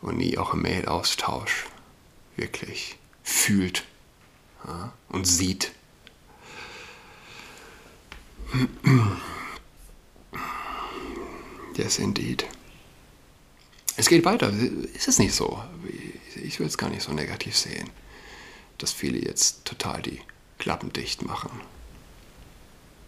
und 0.00 0.16
nie 0.16 0.38
auch 0.38 0.54
im 0.54 0.62
Mail-Austausch 0.62 1.66
wirklich 2.36 2.96
fühlt 3.24 3.84
ja, 4.64 4.92
und 5.08 5.26
sieht. 5.26 5.72
Yes, 11.76 11.98
indeed. 11.98 12.44
Es 13.96 14.08
geht 14.08 14.24
weiter. 14.24 14.52
Ist 14.94 15.08
es 15.08 15.18
nicht 15.18 15.34
so? 15.34 15.62
Ich 16.42 16.58
will 16.60 16.66
es 16.66 16.78
gar 16.78 16.90
nicht 16.90 17.02
so 17.02 17.12
negativ 17.12 17.56
sehen, 17.56 17.90
dass 18.78 18.92
viele 18.92 19.18
jetzt 19.18 19.64
total 19.64 20.02
die 20.02 20.20
Klappen 20.58 20.92
dicht 20.92 21.22
machen. 21.22 21.50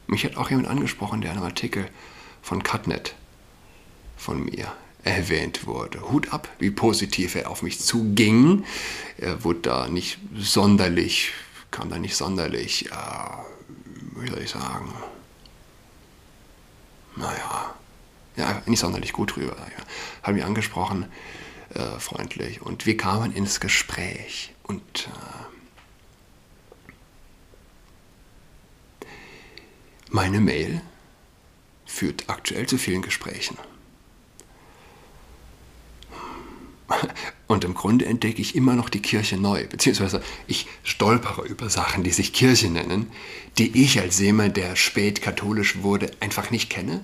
Mich 0.06 0.24
hat 0.24 0.36
auch 0.36 0.50
jemand 0.50 0.68
angesprochen, 0.68 1.20
der 1.20 1.32
in 1.32 1.38
einem 1.38 1.46
Artikel 1.46 1.88
von 2.42 2.62
Cutnet 2.62 3.14
von 4.16 4.44
mir 4.44 4.72
erwähnt 5.02 5.66
wurde. 5.66 6.10
Hut 6.10 6.32
ab, 6.32 6.48
wie 6.58 6.70
positiv 6.70 7.34
er 7.34 7.50
auf 7.50 7.62
mich 7.62 7.80
zuging. 7.80 8.64
Er 9.18 9.44
wurde 9.44 9.60
da 9.60 9.88
nicht 9.88 10.18
sonderlich, 10.36 11.32
kam 11.70 11.90
da 11.90 11.98
nicht 11.98 12.16
sonderlich, 12.16 12.90
äh, 12.90 14.20
wie 14.20 14.30
soll 14.30 14.40
ich 14.40 14.50
sagen, 14.50 14.92
naja, 17.16 17.74
ja, 18.36 18.62
nicht 18.66 18.80
sonderlich 18.80 19.12
gut 19.12 19.36
drüber. 19.36 19.56
Ja. 19.56 19.84
Haben 20.22 20.34
mich 20.34 20.44
angesprochen, 20.44 21.06
äh, 21.74 21.98
freundlich. 21.98 22.62
Und 22.62 22.86
wir 22.86 22.96
kamen 22.96 23.32
ins 23.32 23.60
Gespräch. 23.60 24.52
Und 24.64 25.08
äh, 29.02 29.06
meine 30.10 30.40
Mail 30.40 30.80
führt 31.86 32.28
aktuell 32.28 32.66
zu 32.66 32.78
vielen 32.78 33.02
Gesprächen. 33.02 33.56
Und 37.46 37.64
im 37.64 37.74
Grunde 37.74 38.04
entdecke 38.04 38.40
ich 38.40 38.54
immer 38.54 38.74
noch 38.74 38.88
die 38.88 39.00
Kirche 39.00 39.36
neu, 39.36 39.66
beziehungsweise 39.66 40.22
ich 40.46 40.66
stolpere 40.82 41.42
über 41.46 41.70
Sachen, 41.70 42.04
die 42.04 42.10
sich 42.10 42.32
Kirche 42.32 42.68
nennen, 42.68 43.10
die 43.58 43.82
ich 43.82 44.00
als 44.00 44.18
jemand, 44.18 44.56
der 44.56 44.76
spät 44.76 45.22
katholisch 45.22 45.82
wurde, 45.82 46.10
einfach 46.20 46.50
nicht 46.50 46.68
kenne 46.70 47.02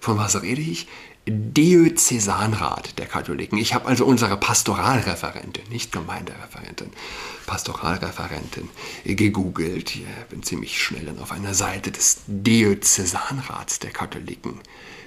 von 0.00 0.18
was 0.18 0.40
rede 0.42 0.60
ich? 0.62 0.86
Diözesanrat 1.28 2.98
der 2.98 3.06
Katholiken. 3.06 3.58
Ich 3.58 3.74
habe 3.74 3.86
also 3.86 4.06
unsere 4.06 4.36
Pastoralreferentin, 4.36 5.68
nicht 5.70 5.90
Gemeindereferentin, 5.90 6.90
Pastoralreferentin 7.46 8.68
gegoogelt. 9.04 9.96
Ich 9.96 10.04
bin 10.30 10.44
ziemlich 10.44 10.80
schnell 10.80 11.06
dann 11.06 11.18
auf 11.18 11.32
einer 11.32 11.54
Seite 11.54 11.90
des 11.90 12.20
Diözesanrats 12.28 13.80
der 13.80 13.90
Katholiken 13.90 14.60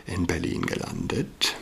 in 0.08 0.28
Berlin 0.28 0.66
gelandet. 0.66 1.56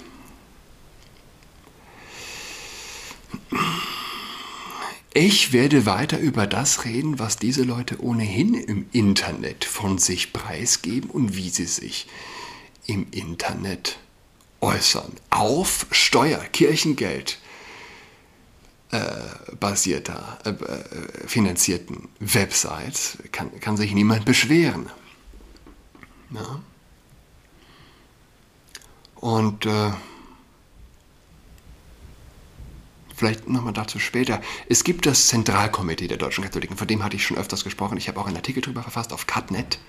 Ich 5.13 5.53
werde 5.53 5.85
weiter 5.85 6.19
über 6.19 6.47
das 6.47 6.85
reden, 6.85 7.19
was 7.19 7.37
diese 7.37 7.63
Leute 7.63 8.01
ohnehin 8.01 8.53
im 8.53 8.87
Internet 8.91 9.65
von 9.65 9.97
sich 9.97 10.33
preisgeben 10.33 11.09
und 11.09 11.35
wie 11.35 11.49
sie 11.49 11.65
sich 11.65 12.07
im 12.87 13.07
Internet 13.11 13.99
äußern 14.61 15.11
auf 15.29 15.85
Steuer, 15.91 16.39
Kirchengeld 16.39 17.37
äh, 18.91 18.99
basierter, 19.59 20.39
äh, 20.45 20.49
äh, 20.49 21.27
finanzierten 21.27 22.07
Websites 22.19 23.17
kann, 23.31 23.59
kann 23.59 23.77
sich 23.77 23.93
niemand 23.93 24.25
beschweren. 24.25 24.89
Ja? 26.31 26.61
Und 29.15 29.65
äh, 29.65 29.91
vielleicht 33.15 33.49
nochmal 33.49 33.73
dazu 33.73 33.99
später. 33.99 34.41
Es 34.69 34.83
gibt 34.83 35.05
das 35.05 35.27
Zentralkomitee 35.27 36.07
der 36.07 36.17
deutschen 36.17 36.43
Katholiken, 36.43 36.77
von 36.77 36.87
dem 36.87 37.03
hatte 37.03 37.15
ich 37.15 37.25
schon 37.25 37.37
öfters 37.37 37.63
gesprochen. 37.63 37.97
Ich 37.97 38.07
habe 38.07 38.19
auch 38.19 38.27
einen 38.27 38.37
Artikel 38.37 38.61
darüber 38.61 38.83
verfasst 38.83 39.11
auf 39.11 39.27
CutNet. 39.27 39.79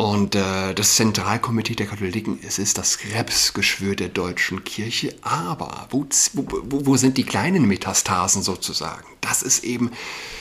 Und 0.00 0.34
äh, 0.34 0.72
das 0.72 0.96
Zentralkomitee 0.96 1.74
der 1.74 1.86
Katholiken, 1.86 2.38
es 2.42 2.58
ist 2.58 2.78
das 2.78 2.96
Krebsgeschwür 2.96 3.94
der 3.94 4.08
deutschen 4.08 4.64
Kirche. 4.64 5.14
Aber 5.20 5.88
wo, 5.90 6.06
wo, 6.32 6.86
wo, 6.86 6.96
sind 6.96 7.18
die 7.18 7.24
kleinen 7.24 7.66
Metastasen 7.66 8.42
sozusagen? 8.42 9.06
Das 9.20 9.42
ist 9.42 9.62
eben, 9.62 9.90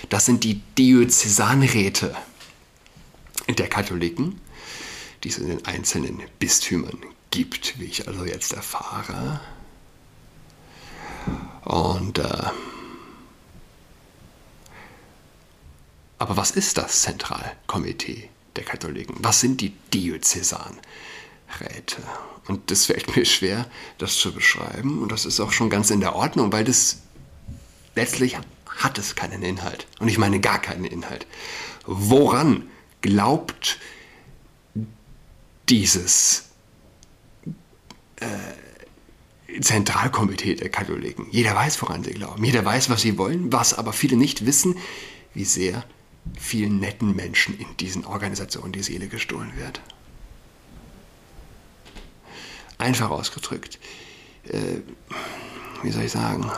das 0.07 0.25
sind 0.25 0.45
die 0.45 0.61
Diözesanräte 0.77 2.15
der 3.49 3.67
Katholiken, 3.67 4.39
die 5.25 5.27
es 5.27 5.37
in 5.37 5.49
den 5.49 5.65
einzelnen 5.65 6.21
Bistümern 6.39 6.97
gibt, 7.29 7.81
wie 7.81 7.87
ich 7.87 8.07
also 8.07 8.23
jetzt 8.23 8.53
erfahre. 8.53 9.41
Und 11.65 12.19
äh, 12.19 12.43
aber 16.17 16.37
was 16.37 16.51
ist 16.51 16.77
das 16.77 17.01
Zentralkomitee? 17.01 18.29
Der 18.55 18.63
Katholiken. 18.63 19.15
Was 19.19 19.39
sind 19.39 19.61
die 19.61 19.73
Diözesanräte? 19.93 20.81
Und 22.47 22.71
das 22.71 22.87
fällt 22.87 23.15
mir 23.15 23.25
schwer, 23.25 23.67
das 23.97 24.15
zu 24.15 24.33
beschreiben. 24.33 25.01
Und 25.01 25.11
das 25.11 25.25
ist 25.25 25.39
auch 25.39 25.51
schon 25.51 25.69
ganz 25.69 25.91
in 25.91 25.99
der 25.99 26.15
Ordnung, 26.15 26.51
weil 26.51 26.63
das 26.63 26.97
letztlich 27.95 28.37
hat 28.65 28.97
es 28.97 29.15
keinen 29.15 29.43
Inhalt. 29.43 29.87
Und 29.99 30.07
ich 30.07 30.17
meine 30.17 30.39
gar 30.39 30.59
keinen 30.59 30.85
Inhalt. 30.85 31.27
Woran 31.85 32.69
glaubt 33.01 33.77
dieses 35.69 36.45
äh, 38.19 39.61
Zentralkomitee 39.61 40.55
der 40.55 40.69
Katholiken? 40.69 41.27
Jeder 41.31 41.55
weiß, 41.55 41.81
woran 41.81 42.03
sie 42.03 42.13
glauben. 42.13 42.43
Jeder 42.43 42.65
weiß, 42.65 42.89
was 42.89 43.01
sie 43.01 43.17
wollen. 43.17 43.51
Was 43.51 43.73
aber 43.73 43.93
viele 43.93 44.17
nicht 44.17 44.45
wissen, 44.45 44.77
wie 45.33 45.45
sehr 45.45 45.83
vielen 46.38 46.79
netten 46.79 47.15
Menschen 47.15 47.57
in 47.57 47.77
diesen 47.77 48.05
Organisationen 48.05 48.71
die 48.71 48.83
Seele 48.83 49.07
gestohlen 49.07 49.51
wird. 49.55 49.81
Einfach 52.77 53.09
ausgedrückt, 53.09 53.79
äh, 54.45 54.81
wie 55.83 55.91
soll 55.91 56.03
ich 56.03 56.11
sagen, 56.11 56.49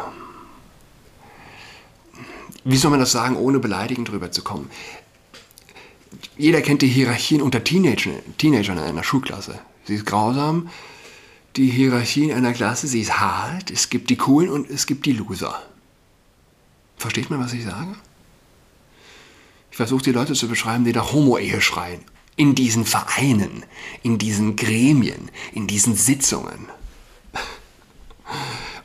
wie 2.64 2.78
soll 2.78 2.92
man 2.92 3.00
das 3.00 3.12
sagen, 3.12 3.36
ohne 3.36 3.60
beleidigend 3.60 4.10
drüber 4.10 4.32
zu 4.32 4.44
kommen? 4.44 4.70
Jeder 6.38 6.62
kennt 6.62 6.82
die 6.82 6.88
Hierarchien 6.88 7.42
unter 7.42 7.64
Teenagern, 7.64 8.20
Teenagern 8.38 8.78
in 8.78 8.84
einer 8.84 9.04
Schulklasse. 9.04 9.60
Sie 9.86 9.96
ist 9.96 10.06
grausam, 10.06 10.70
die 11.56 11.70
Hierarchie 11.70 12.26
in 12.26 12.34
einer 12.34 12.54
Klasse, 12.54 12.88
sie 12.88 13.02
ist 13.02 13.20
hart, 13.20 13.72
es 13.72 13.90
gibt 13.90 14.10
die 14.10 14.16
Coolen 14.16 14.50
und 14.50 14.70
es 14.70 14.86
gibt 14.86 15.06
die 15.06 15.14
Loser. 15.14 15.62
Versteht 16.98 17.30
man, 17.30 17.40
was 17.40 17.54
ich 17.54 17.64
sage? 17.64 17.96
Ich 19.72 19.78
versuche 19.78 20.04
die 20.04 20.12
Leute 20.12 20.34
zu 20.34 20.48
beschreiben, 20.48 20.84
die 20.84 20.92
nach 20.92 21.14
Homo-Ehe 21.14 21.62
schreien. 21.62 22.04
In 22.36 22.56
diesen 22.56 22.86
Vereinen, 22.86 23.64
in 24.04 24.18
diesen 24.18 24.56
Gremien, 24.56 25.32
in 25.54 25.66
diesen 25.66 25.96
Sitzungen. 25.96 26.68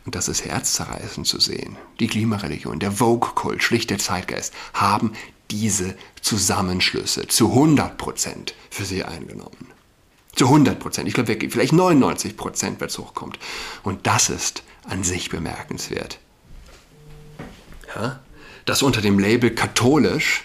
Und 0.05 0.15
das 0.15 0.29
ist 0.29 0.45
herzzerreißend 0.45 1.27
zu 1.27 1.41
sehen. 1.41 1.77
Die 1.99 2.07
Klimareligion, 2.07 2.79
der 2.79 2.93
Vogue-Kult, 2.93 3.63
schlicht 3.63 3.91
der 3.91 3.99
Zeitgeist, 3.99 4.55
haben 4.73 5.13
diese 5.51 5.97
Zusammenschlüsse 6.23 7.27
zu 7.27 7.53
100% 7.53 8.53
für 8.71 8.85
sie 8.85 9.05
eingenommen. 9.05 9.73
Zu 10.35 10.47
100%. 10.47 11.07
Ich 11.07 11.15
glaube, 11.15 11.37
vielleicht 11.51 11.73
99%, 11.73 12.75
wenn 12.79 12.87
es 12.87 12.99
hochkommt. 12.99 13.39
Und 13.83 14.07
das 14.07 14.29
ist 14.29 14.63
an 14.85 15.03
sich 15.03 15.31
bemerkenswert. 15.31 16.19
Ja? 17.95 18.21
Dass 18.65 18.83
unter 18.83 19.01
dem 19.01 19.19
Label 19.19 19.51
katholisch 19.51 20.45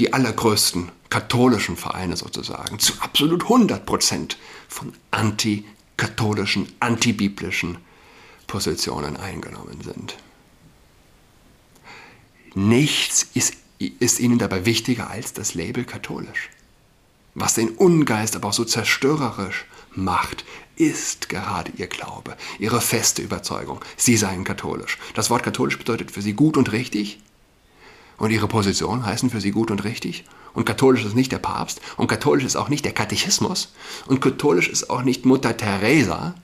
die 0.00 0.14
allergrößten 0.14 0.90
katholischen 1.10 1.76
Vereine 1.76 2.16
sozusagen 2.16 2.78
zu 2.78 2.94
absolut 3.00 3.42
100 3.42 3.84
Prozent 3.84 4.38
von 4.66 4.94
antikatholischen, 5.10 6.72
antibiblischen 6.80 7.76
Positionen 8.46 9.18
eingenommen 9.18 9.82
sind. 9.82 10.16
Nichts 12.54 13.26
ist, 13.34 13.54
ist 13.78 14.20
ihnen 14.20 14.38
dabei 14.38 14.64
wichtiger 14.64 15.10
als 15.10 15.34
das 15.34 15.54
Label 15.54 15.84
katholisch. 15.84 16.48
Was 17.34 17.54
den 17.54 17.68
Ungeist 17.68 18.34
aber 18.34 18.48
auch 18.48 18.52
so 18.54 18.64
zerstörerisch 18.64 19.66
macht, 19.94 20.44
ist 20.76 21.28
gerade 21.28 21.70
ihr 21.76 21.88
Glaube, 21.88 22.36
ihre 22.58 22.80
feste 22.80 23.20
Überzeugung. 23.20 23.84
Sie 23.98 24.16
seien 24.16 24.44
katholisch. 24.44 24.96
Das 25.14 25.28
Wort 25.28 25.42
katholisch 25.42 25.76
bedeutet 25.76 26.10
für 26.10 26.22
sie 26.22 26.32
gut 26.32 26.56
und 26.56 26.72
richtig 26.72 27.20
und 28.20 28.30
ihre 28.30 28.46
Position 28.46 29.04
heißen 29.04 29.30
für 29.30 29.40
sie 29.40 29.50
gut 29.50 29.72
und 29.72 29.82
richtig. 29.82 30.24
Und 30.52 30.66
katholisch 30.66 31.04
ist 31.04 31.16
nicht 31.16 31.32
der 31.32 31.38
Papst 31.38 31.80
und 31.96 32.06
katholisch 32.06 32.44
ist 32.44 32.54
auch 32.54 32.68
nicht 32.68 32.84
der 32.84 32.92
Katechismus 32.92 33.72
und 34.06 34.20
katholisch 34.20 34.68
ist 34.68 34.90
auch 34.90 35.02
nicht 35.02 35.24
Mutter 35.24 35.56
Teresa 35.56 36.34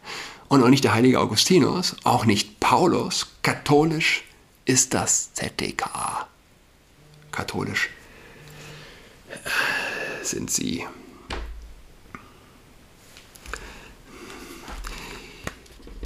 und 0.48 0.62
auch 0.62 0.68
nicht 0.68 0.84
der 0.84 0.94
heilige 0.94 1.20
Augustinus, 1.20 1.94
auch 2.02 2.24
nicht 2.24 2.58
Paulus. 2.60 3.28
Katholisch 3.42 4.24
ist 4.64 4.94
das 4.94 5.34
ZDK. 5.34 6.26
Katholisch 7.30 7.90
sind 10.22 10.50
sie. 10.50 10.86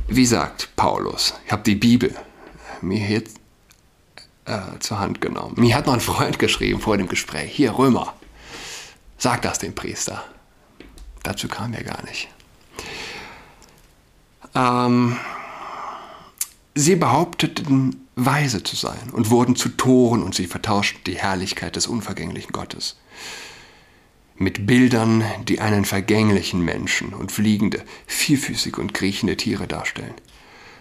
Wie 0.09 0.27
sagt 0.27 0.71
Paulus? 0.75 1.35
Ich 1.47 1.53
habe 1.53 1.63
die 1.63 1.77
Bibel 1.77 2.13
mir 2.81 3.07
jetzt 3.07 3.40
äh, 4.45 4.79
zur 4.81 4.99
Hand 4.99 5.21
genommen. 5.21 5.55
Mir 5.59 5.75
hat 5.75 5.87
noch 5.87 5.95
ein 5.95 6.01
Freund 6.01 6.39
geschrieben 6.39 6.81
vor 6.81 6.97
dem 6.97 7.09
Gespräch, 7.09 7.53
hier 7.53 7.73
Römer, 7.73 8.15
sag 9.19 9.43
das 9.43 9.59
dem 9.59 9.75
Priester. 9.75 10.23
Dazu 11.23 11.49
kam 11.49 11.73
er 11.75 11.85
gar 11.85 12.03
nicht. 12.05 12.29
Ähm, 14.55 15.17
sie 16.75 16.97
behaupteten, 16.97 18.09
weise 18.17 18.63
zu 18.63 18.77
sein 18.77 19.11
und 19.13 19.31
wurden 19.31 19.57
zu 19.57 19.71
Toren 19.71 20.23
und 20.23 20.35
sie 20.35 20.47
vertauschten 20.47 21.05
die 21.05 21.19
Herrlichkeit 21.19 21.77
des 21.77 21.87
unvergänglichen 21.87 22.53
Gottes 22.53 22.97
mit 24.41 24.67
Bildern, 24.67 25.23
die 25.47 25.61
einen 25.61 25.85
vergänglichen 25.85 26.65
Menschen 26.65 27.13
und 27.13 27.31
fliegende, 27.31 27.85
vierfüßige 28.07 28.79
und 28.79 28.95
kriechende 28.95 29.37
Tiere 29.37 29.67
darstellen. 29.67 30.15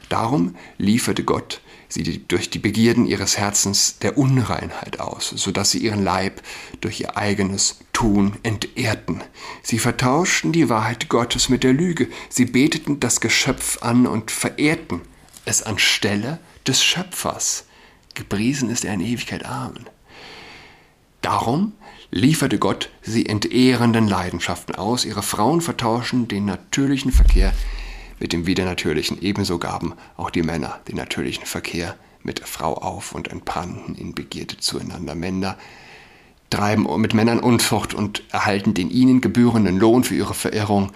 Darum 0.08 0.56
lieferte 0.78 1.26
Gott 1.26 1.60
sie 1.90 2.24
durch 2.28 2.50
die 2.50 2.60
Begierden 2.60 3.06
ihres 3.06 3.38
Herzens 3.38 3.98
der 4.00 4.18
Unreinheit 4.18 5.00
aus, 5.00 5.30
so 5.36 5.52
dass 5.52 5.72
sie 5.72 5.80
ihren 5.80 6.04
Leib 6.04 6.42
durch 6.80 7.02
ihr 7.02 7.18
eigenes 7.18 7.80
Tun 7.92 8.38
entehrten. 8.44 9.22
Sie 9.64 9.80
vertauschten 9.80 10.52
die 10.52 10.70
Wahrheit 10.70 11.10
Gottes 11.10 11.50
mit 11.50 11.64
der 11.64 11.74
Lüge, 11.74 12.08
sie 12.30 12.46
beteten 12.46 13.00
das 13.00 13.20
Geschöpf 13.20 13.82
an 13.82 14.08
und 14.08 14.32
verehrten 14.32 15.02
es 15.46 15.64
anstelle 15.64 16.40
des 16.66 16.84
Schöpfers. 16.84 17.66
Gepriesen 18.14 18.70
ist 18.70 18.86
er 18.86 18.94
in 18.94 19.02
Ewigkeit. 19.02 19.46
Amen. 19.46 19.86
Darum 21.22 21.74
lieferte 22.12 22.60
Gott 22.60 22.90
sie 23.02 23.26
entehrenden 23.26 24.08
Leidenschaften 24.08 24.76
aus, 24.76 25.06
ihre 25.06 25.24
Frauen 25.24 25.62
vertauschen 25.62 26.28
den 26.28 26.46
natürlichen 26.46 27.12
Verkehr 27.12 27.54
mit 28.20 28.34
dem 28.34 28.46
Widernatürlichen. 28.46 29.22
Ebenso 29.22 29.58
gaben 29.58 29.94
auch 30.18 30.30
die 30.30 30.44
Männer 30.44 30.80
den 30.88 30.98
natürlichen 30.98 31.46
Verkehr 31.46 31.96
mit 32.22 32.40
der 32.40 32.48
Frau 32.48 32.74
auf 32.76 33.14
und 33.14 33.30
entbrannten 33.30 33.96
in 33.96 34.14
Begierde 34.14 34.58
zueinander. 34.58 35.16
Männer, 35.16 35.58
treiben 36.50 36.88
mit 37.00 37.14
Männern 37.14 37.40
Unzucht 37.40 37.94
und 37.94 38.24
erhalten 38.32 38.74
den 38.74 38.90
ihnen 38.90 39.22
gebührenden 39.22 39.78
Lohn 39.78 40.04
für 40.04 40.16
ihre 40.16 40.34
Verirrung. 40.34 40.92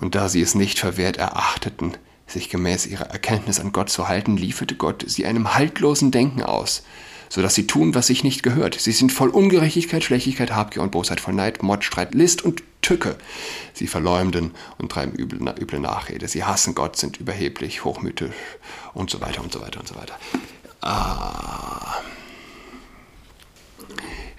Und 0.00 0.14
da 0.14 0.28
sie 0.28 0.40
es 0.40 0.54
nicht 0.54 0.78
verwehrt 0.78 1.16
erachteten, 1.16 1.94
sich 2.26 2.48
gemäß 2.48 2.86
ihrer 2.86 3.10
Erkenntnis 3.10 3.58
an 3.58 3.72
Gott 3.72 3.90
zu 3.90 4.08
halten, 4.08 4.36
lieferte 4.36 4.76
Gott 4.76 5.04
sie 5.06 5.26
einem 5.26 5.54
haltlosen 5.54 6.10
Denken 6.12 6.42
aus, 6.42 6.84
so 7.30 7.42
dass 7.42 7.54
sie 7.54 7.66
tun, 7.66 7.94
was 7.94 8.08
sich 8.08 8.24
nicht 8.24 8.42
gehört. 8.42 8.78
Sie 8.78 8.90
sind 8.92 9.12
voll 9.12 9.28
Ungerechtigkeit, 9.28 10.02
Schlechtigkeit, 10.02 10.50
Habgier 10.50 10.82
und 10.82 10.90
Bosheit, 10.90 11.20
voll 11.20 11.32
Neid, 11.32 11.62
Mord, 11.62 11.84
Streit, 11.84 12.12
List 12.12 12.42
und 12.44 12.62
Tücke. 12.82 13.16
Sie 13.72 13.86
verleumden 13.86 14.50
und 14.78 14.90
treiben 14.90 15.16
üble, 15.16 15.38
üble 15.58 15.78
Nachrede. 15.78 16.26
Sie 16.26 16.42
hassen 16.42 16.74
Gott, 16.74 16.96
sind 16.96 17.18
überheblich, 17.18 17.84
hochmütig 17.84 18.32
und 18.94 19.10
so 19.10 19.20
weiter 19.20 19.42
und 19.42 19.52
so 19.52 19.60
weiter 19.60 19.78
und 19.78 19.86
so 19.86 19.94
weiter. 19.94 20.18
Ah. 20.82 21.98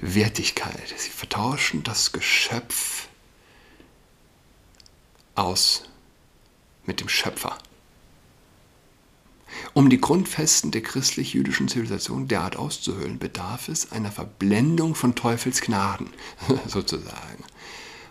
Wertigkeit. 0.01 0.93
Sie 0.97 1.12
vertauschen 1.12 1.84
das 1.84 2.12
Geschöpf 2.12 3.08
aus 5.36 5.84
mit 6.86 6.99
dem 6.99 7.08
Schöpfer. 7.08 7.58
Um 9.73 9.89
die 9.89 10.01
Grundfesten 10.01 10.71
der 10.71 10.81
christlich-jüdischen 10.81 11.69
Zivilisation 11.69 12.27
derart 12.27 12.57
auszuhöhlen, 12.57 13.19
bedarf 13.19 13.69
es 13.69 13.91
einer 13.93 14.12
Verblendung 14.12 14.95
von 14.95 15.15
Teufels 15.15 15.62
Gnaden, 15.62 16.07
sozusagen. 16.67 17.43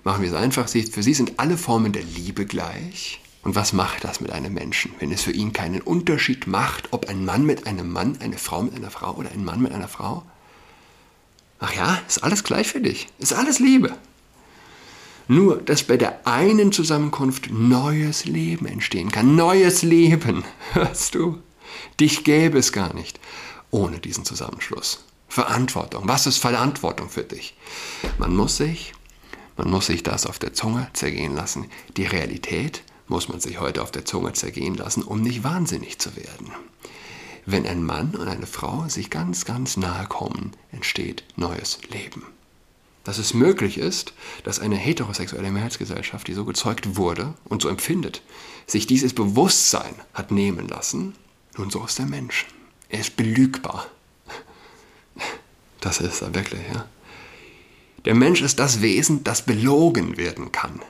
Machen 0.03 0.23
wir 0.23 0.31
es 0.31 0.37
einfach, 0.37 0.69
für 0.69 1.03
sie 1.03 1.13
sind 1.13 1.39
alle 1.39 1.59
Formen 1.59 1.93
der 1.93 2.03
Liebe 2.03 2.47
gleich. 2.47 3.21
Und 3.43 3.55
was 3.55 3.73
macht 3.73 4.05
das 4.05 4.21
mit 4.21 4.33
einem 4.33 4.55
Menschen, 4.55 4.93
wenn 4.99 5.13
es 5.13 5.23
für 5.23 5.33
ihn 5.33 5.53
keinen 5.53 5.81
Unterschied 5.81 6.47
macht, 6.47 6.89
ob 6.93 7.09
ein 7.09 7.25
Mann 7.25 7.45
mit 7.45 7.67
einem 7.67 7.91
Mann, 7.91 8.19
eine 8.21 8.39
Frau 8.39 8.63
mit 8.63 8.75
einer 8.75 8.91
Frau 8.91 9.15
oder 9.15 9.31
ein 9.31 9.45
Mann 9.45 9.61
mit 9.61 9.73
einer 9.73 9.89
Frau? 9.89 10.25
Ach 11.59 11.75
ja, 11.75 12.01
ist 12.09 12.25
alles 12.25 12.45
gleich 12.45 12.69
für 12.69 12.81
dich, 12.81 13.09
ist 13.19 13.35
alles 13.35 13.59
Liebe. 13.59 13.97
Nur, 15.29 15.59
dass 15.59 15.85
bei 15.85 15.97
der 15.97 16.27
einen 16.27 16.73
Zusammenkunft 16.73 17.51
neues 17.51 18.25
Leben 18.25 18.67
entstehen 18.67 19.13
kann. 19.13 19.37
Neues 19.37 19.83
Leben, 19.83 20.45
hörst 20.73 21.15
du? 21.15 21.39
Dich 21.99 22.25
gäbe 22.25 22.59
es 22.59 22.73
gar 22.73 22.95
nicht 22.95 23.21
ohne 23.71 23.99
diesen 23.99 24.25
Zusammenschluss. 24.25 25.05
Verantwortung. 25.29 26.09
Was 26.09 26.27
ist 26.27 26.39
Verantwortung 26.39 27.09
für 27.09 27.23
dich? 27.23 27.57
Man 28.19 28.35
muss 28.35 28.57
sich, 28.57 28.93
man 29.57 29.71
muss 29.71 29.87
sich 29.87 30.03
das 30.03 30.27
auf 30.27 30.41
der 30.41 30.55
Zunge 30.55 30.89
zergehen 30.93 31.35
lassen. 31.35 31.67
Die 31.97 32.07
Realität 32.07 32.83
muss 33.07 33.29
man 33.29 33.41
sich 33.41 33.61
heute 33.61 33.83
auf 33.83 33.93
der 33.93 34.05
Zunge 34.05 34.33
zergehen 34.33 34.75
lassen, 34.75 35.03
um 35.05 35.21
nicht 35.21 35.45
wahnsinnig 35.45 36.01
zu 36.01 36.17
werden. 36.17 36.51
Wenn 37.47 37.67
ein 37.67 37.85
Mann 37.85 38.17
und 38.17 38.29
eine 38.29 38.47
Frau 38.47 38.89
sich 38.89 39.09
ganz, 39.09 39.45
ganz 39.45 39.77
nahe 39.77 40.07
kommen, 40.07 40.53
entsteht 40.73 41.25
neues 41.37 41.79
Leben 41.91 42.27
dass 43.05 43.19
es 43.19 43.35
möglich 43.35 43.79
ist, 43.79 44.13
dass 44.45 44.61
eine 44.61 44.77
heterosexuelle 44.77 45.51
Mehrheitsgesellschaft, 45.51 46.29
die 46.29 46.35
so 46.35 46.45
gezeugt 46.45 46.97
wurde 46.97 47.35
und 47.49 47.63
so 47.63 47.69
empfindet, 47.69 48.23
sich 48.67 48.87
dieses 48.87 49.15
Bewusstsein 49.15 49.95
hat 50.13 50.31
nehmen 50.31 50.69
lassen. 50.69 51.15
Nun, 51.61 51.69
so 51.69 51.85
ist 51.85 51.99
der 51.99 52.07
Mensch. 52.07 52.47
Er 52.89 53.01
ist 53.01 53.19
belügbar. 53.19 53.87
Das 55.83 56.01
ist 56.01 56.23
er 56.23 56.35
wirklich, 56.35 56.63
ja. 56.73 56.87
Der 58.07 58.15
Mensch 58.15 58.41
ist 58.41 58.59
das 58.59 58.81
Wesen, 58.81 59.25
das 59.25 59.45
belogen 59.45 60.17
werden 60.17 60.53
kann. 60.53 60.81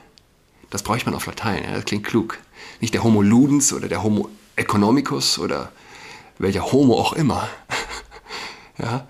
Das 0.69 0.81
bräuchte 0.81 1.09
man 1.09 1.15
auf 1.15 1.25
Latein, 1.25 1.65
ja, 1.65 1.73
das 1.73 1.83
klingt 1.83 2.05
klug. 2.05 2.37
Nicht 2.79 2.93
der 2.93 3.03
Homo 3.03 3.21
ludens 3.21 3.73
oder 3.73 3.89
der 3.89 4.01
Homo 4.01 4.29
economicus 4.55 5.39
oder 5.39 5.73
welcher 6.37 6.71
Homo 6.71 6.97
auch 6.97 7.11
immer. 7.11 7.49
ja, 8.77 9.05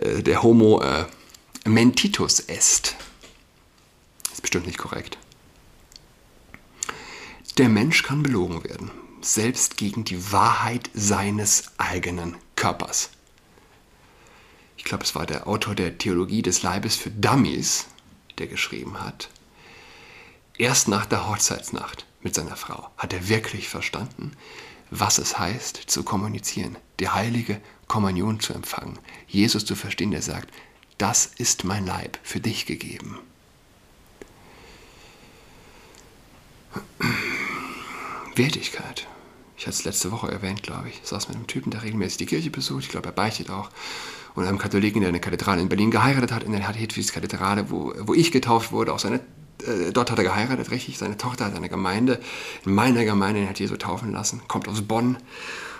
äh, 0.00 0.22
der 0.22 0.44
Homo 0.44 0.80
äh, 0.80 1.06
Mentitus 1.64 2.38
est. 2.38 2.94
Ist 4.32 4.42
bestimmt 4.42 4.66
nicht 4.66 4.78
korrekt. 4.78 5.18
Der 7.58 7.68
Mensch 7.68 8.04
kann 8.04 8.22
belogen 8.22 8.62
werden, 8.62 8.92
selbst 9.24 9.76
gegen 9.76 10.04
die 10.04 10.32
Wahrheit 10.32 10.90
seines 10.94 11.72
eigenen 11.78 12.36
Körpers. 12.56 13.10
Ich 14.76 14.84
glaube, 14.84 15.04
es 15.04 15.14
war 15.14 15.26
der 15.26 15.46
Autor 15.46 15.74
der 15.74 15.96
Theologie 15.96 16.42
des 16.42 16.62
Leibes 16.62 16.96
für 16.96 17.10
Dummies, 17.10 17.86
der 18.38 18.46
geschrieben 18.48 19.00
hat, 19.00 19.30
erst 20.58 20.88
nach 20.88 21.06
der 21.06 21.28
Hochzeitsnacht 21.28 22.06
mit 22.22 22.34
seiner 22.34 22.56
Frau 22.56 22.90
hat 22.96 23.12
er 23.12 23.28
wirklich 23.28 23.68
verstanden, 23.68 24.32
was 24.90 25.18
es 25.18 25.38
heißt, 25.38 25.76
zu 25.76 26.02
kommunizieren, 26.02 26.76
die 27.00 27.08
heilige 27.08 27.60
Kommunion 27.86 28.40
zu 28.40 28.52
empfangen, 28.52 28.98
Jesus 29.26 29.64
zu 29.64 29.74
verstehen, 29.74 30.10
der 30.10 30.22
sagt, 30.22 30.52
das 30.98 31.26
ist 31.26 31.64
mein 31.64 31.86
Leib 31.86 32.18
für 32.22 32.40
dich 32.40 32.66
gegeben. 32.66 33.18
Wertigkeit. 38.34 39.06
Ich 39.56 39.66
hatte 39.66 39.76
es 39.76 39.84
letzte 39.84 40.10
Woche 40.10 40.30
erwähnt, 40.30 40.62
glaube 40.62 40.88
ich. 40.88 41.00
Saß 41.04 41.28
mit 41.28 41.36
einem 41.36 41.46
Typen, 41.46 41.70
der 41.70 41.82
regelmäßig 41.82 42.18
die 42.18 42.26
Kirche 42.26 42.50
besucht. 42.50 42.84
Ich 42.84 42.90
glaube, 42.90 43.08
er 43.08 43.12
beichtet 43.12 43.50
auch. 43.50 43.70
Und 44.34 44.46
einem 44.46 44.58
Katholiken, 44.58 45.00
der 45.00 45.10
eine 45.10 45.20
Kathedrale 45.20 45.60
in 45.60 45.68
Berlin 45.68 45.90
geheiratet 45.92 46.32
hat, 46.32 46.42
in 46.42 46.52
der 46.52 46.60
Hedwigs-Kathedrale, 46.60 47.70
wo, 47.70 47.92
wo 48.00 48.14
ich 48.14 48.32
getauft 48.32 48.72
wurde. 48.72 48.92
Auch 48.92 48.98
seine, 48.98 49.20
äh, 49.62 49.92
dort 49.92 50.10
hat 50.10 50.18
er 50.18 50.24
geheiratet, 50.24 50.72
richtig. 50.72 50.98
Seine 50.98 51.16
Tochter 51.16 51.44
hat 51.44 51.54
eine 51.54 51.68
Gemeinde, 51.68 52.20
in 52.64 52.74
meiner 52.74 53.04
Gemeinde, 53.04 53.40
den 53.40 53.48
hat 53.48 53.60
Jesu 53.60 53.76
taufen 53.76 54.10
lassen. 54.12 54.42
Kommt 54.48 54.66
aus 54.66 54.82
Bonn. 54.82 55.18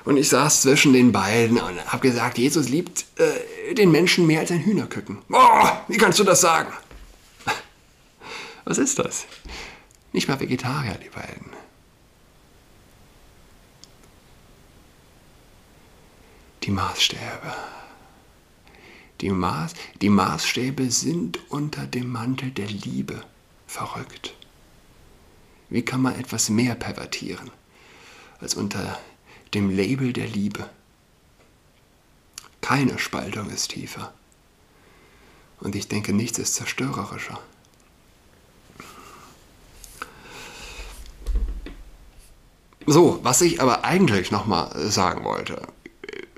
Und 0.05 0.19
ich 0.19 0.29
saß 0.29 0.63
zwischen 0.63 0.93
den 0.93 1.13
beiden 1.13 1.59
und 1.59 1.93
habe 1.93 2.07
gesagt, 2.07 2.39
Jesus 2.39 2.69
liebt 2.69 3.07
äh, 3.17 3.75
den 3.75 3.91
Menschen 3.91 4.27
mehr 4.27 4.41
als 4.41 4.51
ein 4.51 4.61
Hühnerküken. 4.61 5.19
Oh, 5.33 5.69
wie 5.89 5.97
kannst 5.97 6.19
du 6.19 6.25
das 6.25 6.43
sagen? 6.43 6.73
Was 8.65 8.79
ist 8.79 8.99
das? 8.99 9.25
Nicht 10.13 10.29
mal 10.29 10.39
Vegetarier, 10.39 10.97
die 11.03 11.09
beiden. 11.09 11.64
Die 16.65 16.71
Maßstäbe. 16.71 17.55
Die, 19.21 19.31
Maß, 19.31 19.75
die 20.03 20.09
Maßstäbe 20.09 20.91
sind 20.91 21.39
unter 21.51 21.87
dem 21.87 22.11
Mantel 22.11 22.51
der 22.51 22.67
Liebe 22.67 23.23
verrückt. 23.67 24.35
Wie 25.69 25.85
kann 25.85 26.03
man 26.03 26.19
etwas 26.19 26.49
mehr 26.49 26.75
pervertieren 26.75 27.51
als 28.41 28.55
unter 28.55 28.99
dem 29.55 29.71
Label 29.71 30.13
der 30.13 30.27
Liebe. 30.27 30.69
Keine 32.61 32.99
Spaltung 32.99 33.51
ist 33.51 33.69
tiefer. 33.69 34.13
Und 35.61 35.77
ich 35.77 35.89
denke, 35.89 36.13
nichts 36.13 36.39
ist 36.39 36.55
zerstörerischer. 36.55 37.39
So, 42.87 43.21
was 43.23 43.41
ich 43.41 43.63
aber 43.63 43.85
eigentlich 43.85 44.31
nochmal 44.31 44.91
sagen 44.91 45.25
wollte, 45.25 45.67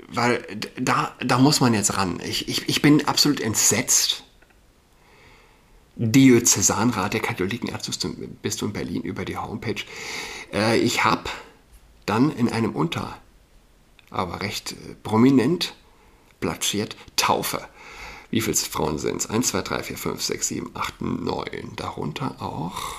weil 0.09 0.45
da, 0.81 1.15
da 1.25 1.39
muss 1.39 1.61
man 1.61 1.75
jetzt 1.75 1.97
ran. 1.97 2.21
Ich, 2.25 2.49
ich, 2.49 2.69
ich 2.69 2.83
bin 2.83 3.07
absolut 3.07 3.41
entsetzt. 3.41 4.25
Diözesanrat 5.97 7.15
der 7.15 7.21
Katholiken 7.21 7.71
Erzbistum 7.71 8.73
Berlin 8.73 9.03
über 9.03 9.25
die 9.25 9.39
Homepage. 9.39 9.83
Äh, 10.53 10.79
ich 10.79 11.05
habe 11.05 11.25
dann 12.05 12.31
in 12.31 12.51
einem 12.51 12.75
unter, 12.75 13.19
aber 14.11 14.43
recht 14.43 14.73
äh, 14.73 14.95
prominent 15.03 15.75
platziert 16.41 16.97
Taufe. 17.17 17.67
Wie 18.31 18.43
viele 18.43 18.57
Frauen 18.57 18.99
sind 18.99 19.23
es? 19.23 19.31
1, 19.31 19.49
2, 19.49 19.63
3, 19.63 19.83
4, 19.85 19.99
5, 19.99 20.23
6, 20.23 20.49
7, 20.49 20.71
8, 20.75 21.01
9. 21.01 21.73
Darunter 21.77 22.43
auch 22.43 22.95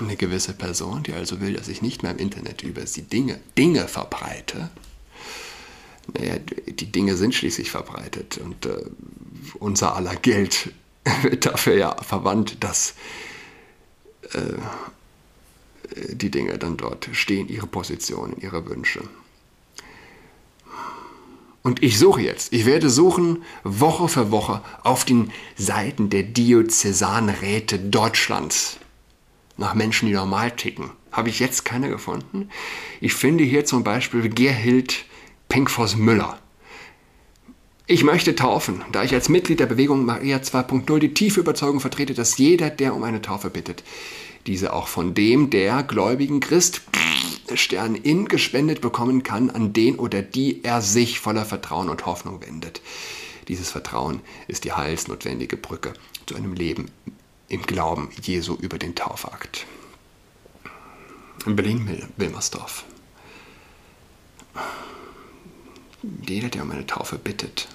eine 0.00 0.16
gewisse 0.16 0.54
Person, 0.54 1.02
die 1.02 1.12
also 1.12 1.40
will, 1.40 1.54
dass 1.54 1.68
ich 1.68 1.82
nicht 1.82 2.02
mehr 2.02 2.12
im 2.12 2.18
Internet 2.18 2.62
über 2.62 2.86
sie 2.86 3.02
Dinge, 3.02 3.40
Dinge 3.58 3.86
verbreite. 3.88 4.70
Naja, 6.14 6.36
die 6.38 6.92
Dinge 6.92 7.16
sind 7.16 7.34
schließlich 7.34 7.70
verbreitet 7.70 8.38
und 8.38 8.66
äh, 8.66 8.84
unser 9.58 9.94
aller 9.94 10.16
Geld 10.16 10.72
wird 11.22 11.46
dafür 11.46 11.76
ja 11.76 11.96
verwandt, 12.02 12.62
dass 12.62 12.94
äh, 14.32 14.54
die 16.14 16.30
Dinge 16.30 16.58
dann 16.58 16.76
dort 16.76 17.08
stehen, 17.12 17.48
ihre 17.48 17.66
Positionen, 17.66 18.36
ihre 18.40 18.66
Wünsche. 18.68 19.02
Und 21.62 21.82
ich 21.82 21.98
suche 21.98 22.22
jetzt, 22.22 22.52
ich 22.52 22.64
werde 22.64 22.88
suchen 22.88 23.42
Woche 23.64 24.08
für 24.08 24.30
Woche 24.30 24.62
auf 24.82 25.04
den 25.04 25.30
Seiten 25.56 26.08
der 26.08 26.22
Diözesanräte 26.22 27.78
Deutschlands 27.78 28.78
nach 29.58 29.74
Menschen, 29.74 30.08
die 30.08 30.14
normal 30.14 30.52
ticken. 30.52 30.90
Habe 31.12 31.28
ich 31.28 31.38
jetzt 31.38 31.64
keine 31.64 31.90
gefunden. 31.90 32.48
Ich 33.00 33.14
finde 33.14 33.44
hier 33.44 33.66
zum 33.66 33.84
Beispiel 33.84 34.28
Gerhild 34.30 35.04
Penkfors 35.50 35.96
Müller. 35.96 36.38
Ich 37.88 38.04
möchte 38.04 38.36
taufen, 38.36 38.84
da 38.92 39.02
ich 39.02 39.12
als 39.12 39.28
Mitglied 39.28 39.58
der 39.58 39.66
Bewegung 39.66 40.04
Maria 40.04 40.36
2.0 40.38 41.00
die 41.00 41.12
tiefe 41.12 41.40
Überzeugung 41.40 41.80
vertrete, 41.80 42.14
dass 42.14 42.38
jeder, 42.38 42.70
der 42.70 42.94
um 42.94 43.02
eine 43.02 43.20
Taufe 43.20 43.50
bittet, 43.50 43.82
diese 44.46 44.72
auch 44.72 44.86
von 44.86 45.12
dem 45.12 45.50
der 45.50 45.82
gläubigen 45.82 46.38
Christ 46.38 46.82
Stern 47.54 47.96
in 47.96 48.26
gespendet 48.26 48.80
bekommen 48.80 49.24
kann, 49.24 49.50
an 49.50 49.72
den 49.72 49.98
oder 49.98 50.22
die 50.22 50.62
er 50.62 50.82
sich 50.82 51.18
voller 51.18 51.44
Vertrauen 51.44 51.88
und 51.88 52.06
Hoffnung 52.06 52.40
wendet. 52.42 52.80
Dieses 53.48 53.72
Vertrauen 53.72 54.20
ist 54.46 54.62
die 54.62 54.72
heilsnotwendige 54.72 55.56
Brücke 55.56 55.94
zu 56.26 56.36
einem 56.36 56.52
Leben 56.52 56.92
im 57.48 57.62
Glauben 57.62 58.10
Jesu 58.22 58.54
über 58.54 58.78
den 58.78 58.94
Taufakt. 58.94 59.66
In 61.44 61.56
Berlin-Wilmersdorf. 61.56 62.84
Jeder, 66.02 66.48
der 66.48 66.62
um 66.62 66.70
eine 66.70 66.86
Taufe 66.86 67.18
bittet, 67.18 67.68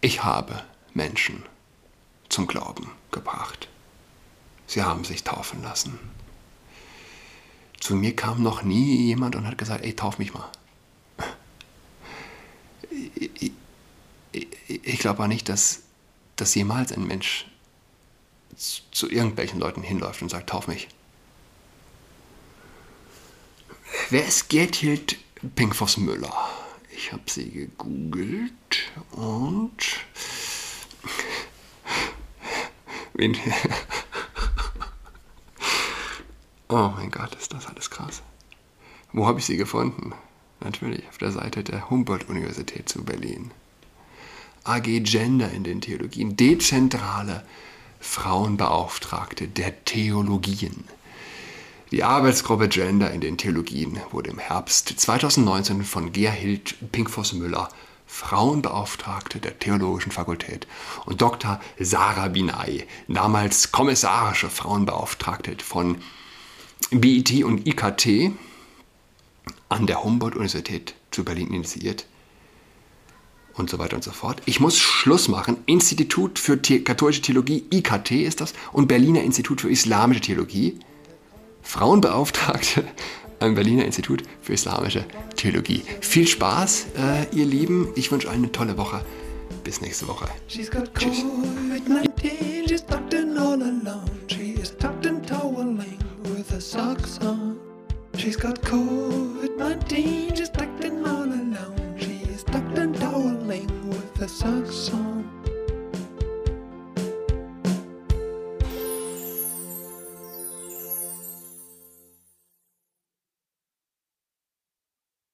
ich 0.00 0.22
habe 0.22 0.62
Menschen 0.92 1.42
zum 2.28 2.46
Glauben 2.46 2.90
gebracht. 3.10 3.68
Sie 4.66 4.82
haben 4.82 5.04
sich 5.04 5.24
taufen 5.24 5.62
lassen. 5.62 5.98
Zu 7.80 7.96
mir 7.96 8.14
kam 8.14 8.42
noch 8.42 8.62
nie 8.62 9.06
jemand 9.06 9.36
und 9.36 9.46
hat 9.46 9.58
gesagt, 9.58 9.84
ey, 9.84 9.94
tauf 9.94 10.18
mich 10.18 10.32
mal. 10.32 10.50
Ich, 14.32 14.98
glaube 14.98 15.22
auch 15.22 15.26
nicht, 15.26 15.48
dass, 15.48 15.82
dass 16.36 16.54
jemals 16.54 16.92
ein 16.92 17.06
Mensch 17.06 17.46
zu 18.56 19.10
irgendwelchen 19.10 19.58
Leuten 19.58 19.82
hinläuft 19.82 20.22
und 20.22 20.30
sagt, 20.30 20.50
tauf 20.50 20.68
mich. 20.68 20.88
Wer 24.10 24.26
ist 24.26 24.48
Pinkfoss 25.50 25.96
Müller? 25.96 26.32
Ich 26.96 27.12
habe 27.12 27.22
sie 27.26 27.50
gegoogelt 27.50 28.92
und 29.12 30.00
wen 33.14 33.36
Oh 36.68 36.92
mein 36.96 37.10
Gott, 37.10 37.34
ist 37.34 37.52
das 37.52 37.66
alles 37.66 37.90
krass. 37.90 38.22
Wo 39.12 39.26
habe 39.26 39.38
ich 39.38 39.46
sie 39.46 39.56
gefunden? 39.56 40.12
Natürlich 40.60 41.06
auf 41.08 41.18
der 41.18 41.30
Seite 41.30 41.62
der 41.62 41.90
Humboldt-Universität 41.90 42.88
zu 42.88 43.04
Berlin. 43.04 43.52
AG 44.64 45.00
Gender 45.00 45.50
in 45.50 45.62
den 45.62 45.82
Theologien, 45.82 46.36
dezentrale 46.36 47.44
Frauenbeauftragte 48.00 49.46
der 49.46 49.84
Theologien. 49.84 50.84
Die 51.90 52.02
Arbeitsgruppe 52.02 52.68
Gender 52.68 53.10
in 53.10 53.20
den 53.20 53.36
Theologien 53.36 54.00
wurde 54.10 54.30
im 54.30 54.38
Herbst 54.38 54.88
2019 54.88 55.84
von 55.84 56.12
Gerhild 56.12 56.76
Pinkfoss-Müller, 56.92 57.68
Frauenbeauftragte 58.06 59.38
der 59.38 59.58
Theologischen 59.58 60.10
Fakultät, 60.10 60.66
und 61.04 61.20
Dr. 61.20 61.60
Sarah 61.78 62.28
Binay, 62.28 62.86
damals 63.06 63.70
kommissarische 63.70 64.48
Frauenbeauftragte 64.48 65.56
von 65.62 65.98
BIT 66.90 67.44
und 67.44 67.66
IKT 67.66 68.32
an 69.68 69.86
der 69.86 70.02
Humboldt-Universität 70.02 70.94
zu 71.10 71.24
Berlin 71.24 71.52
initiiert 71.52 72.06
und 73.54 73.68
so 73.68 73.78
weiter 73.78 73.96
und 73.96 74.04
so 74.04 74.10
fort. 74.10 74.40
Ich 74.46 74.58
muss 74.58 74.78
Schluss 74.78 75.28
machen. 75.28 75.58
Institut 75.66 76.38
für 76.38 76.58
The 76.62 76.82
katholische 76.82 77.22
Theologie, 77.22 77.64
IKT 77.72 78.12
ist 78.12 78.40
das, 78.40 78.54
und 78.72 78.88
Berliner 78.88 79.22
Institut 79.22 79.60
für 79.60 79.70
Islamische 79.70 80.22
Theologie. 80.22 80.78
Frauenbeauftragte 81.64 82.84
am 83.40 83.54
Berliner 83.54 83.84
Institut 83.84 84.22
für 84.40 84.52
Islamische 84.52 85.04
Theologie. 85.34 85.82
Viel 86.00 86.28
Spaß, 86.28 86.86
äh, 86.96 87.36
ihr 87.36 87.44
Lieben. 87.44 87.88
Ich 87.96 88.12
wünsche 88.12 88.28
euch 88.28 88.34
eine 88.34 88.52
tolle 88.52 88.78
Woche. 88.78 89.04
Bis 89.64 89.80
nächste 89.80 90.06
Woche. 90.06 90.26
Tschüss. 90.48 90.70
socks 96.74 97.18
on. 97.20 97.60
She's 98.16 98.36
got 98.36 98.60
COVID-19, 98.62 100.36
she's 100.36 100.48
tucked 100.50 100.84
in 100.84 101.04
all 101.04 101.24
alone. 101.24 101.94
She's 101.98 102.42
tucked 102.44 102.78
and 102.78 102.94
toweling 102.94 103.68
with 103.88 104.16
her 104.16 104.28
socks 104.28 104.90
on. 104.92 105.13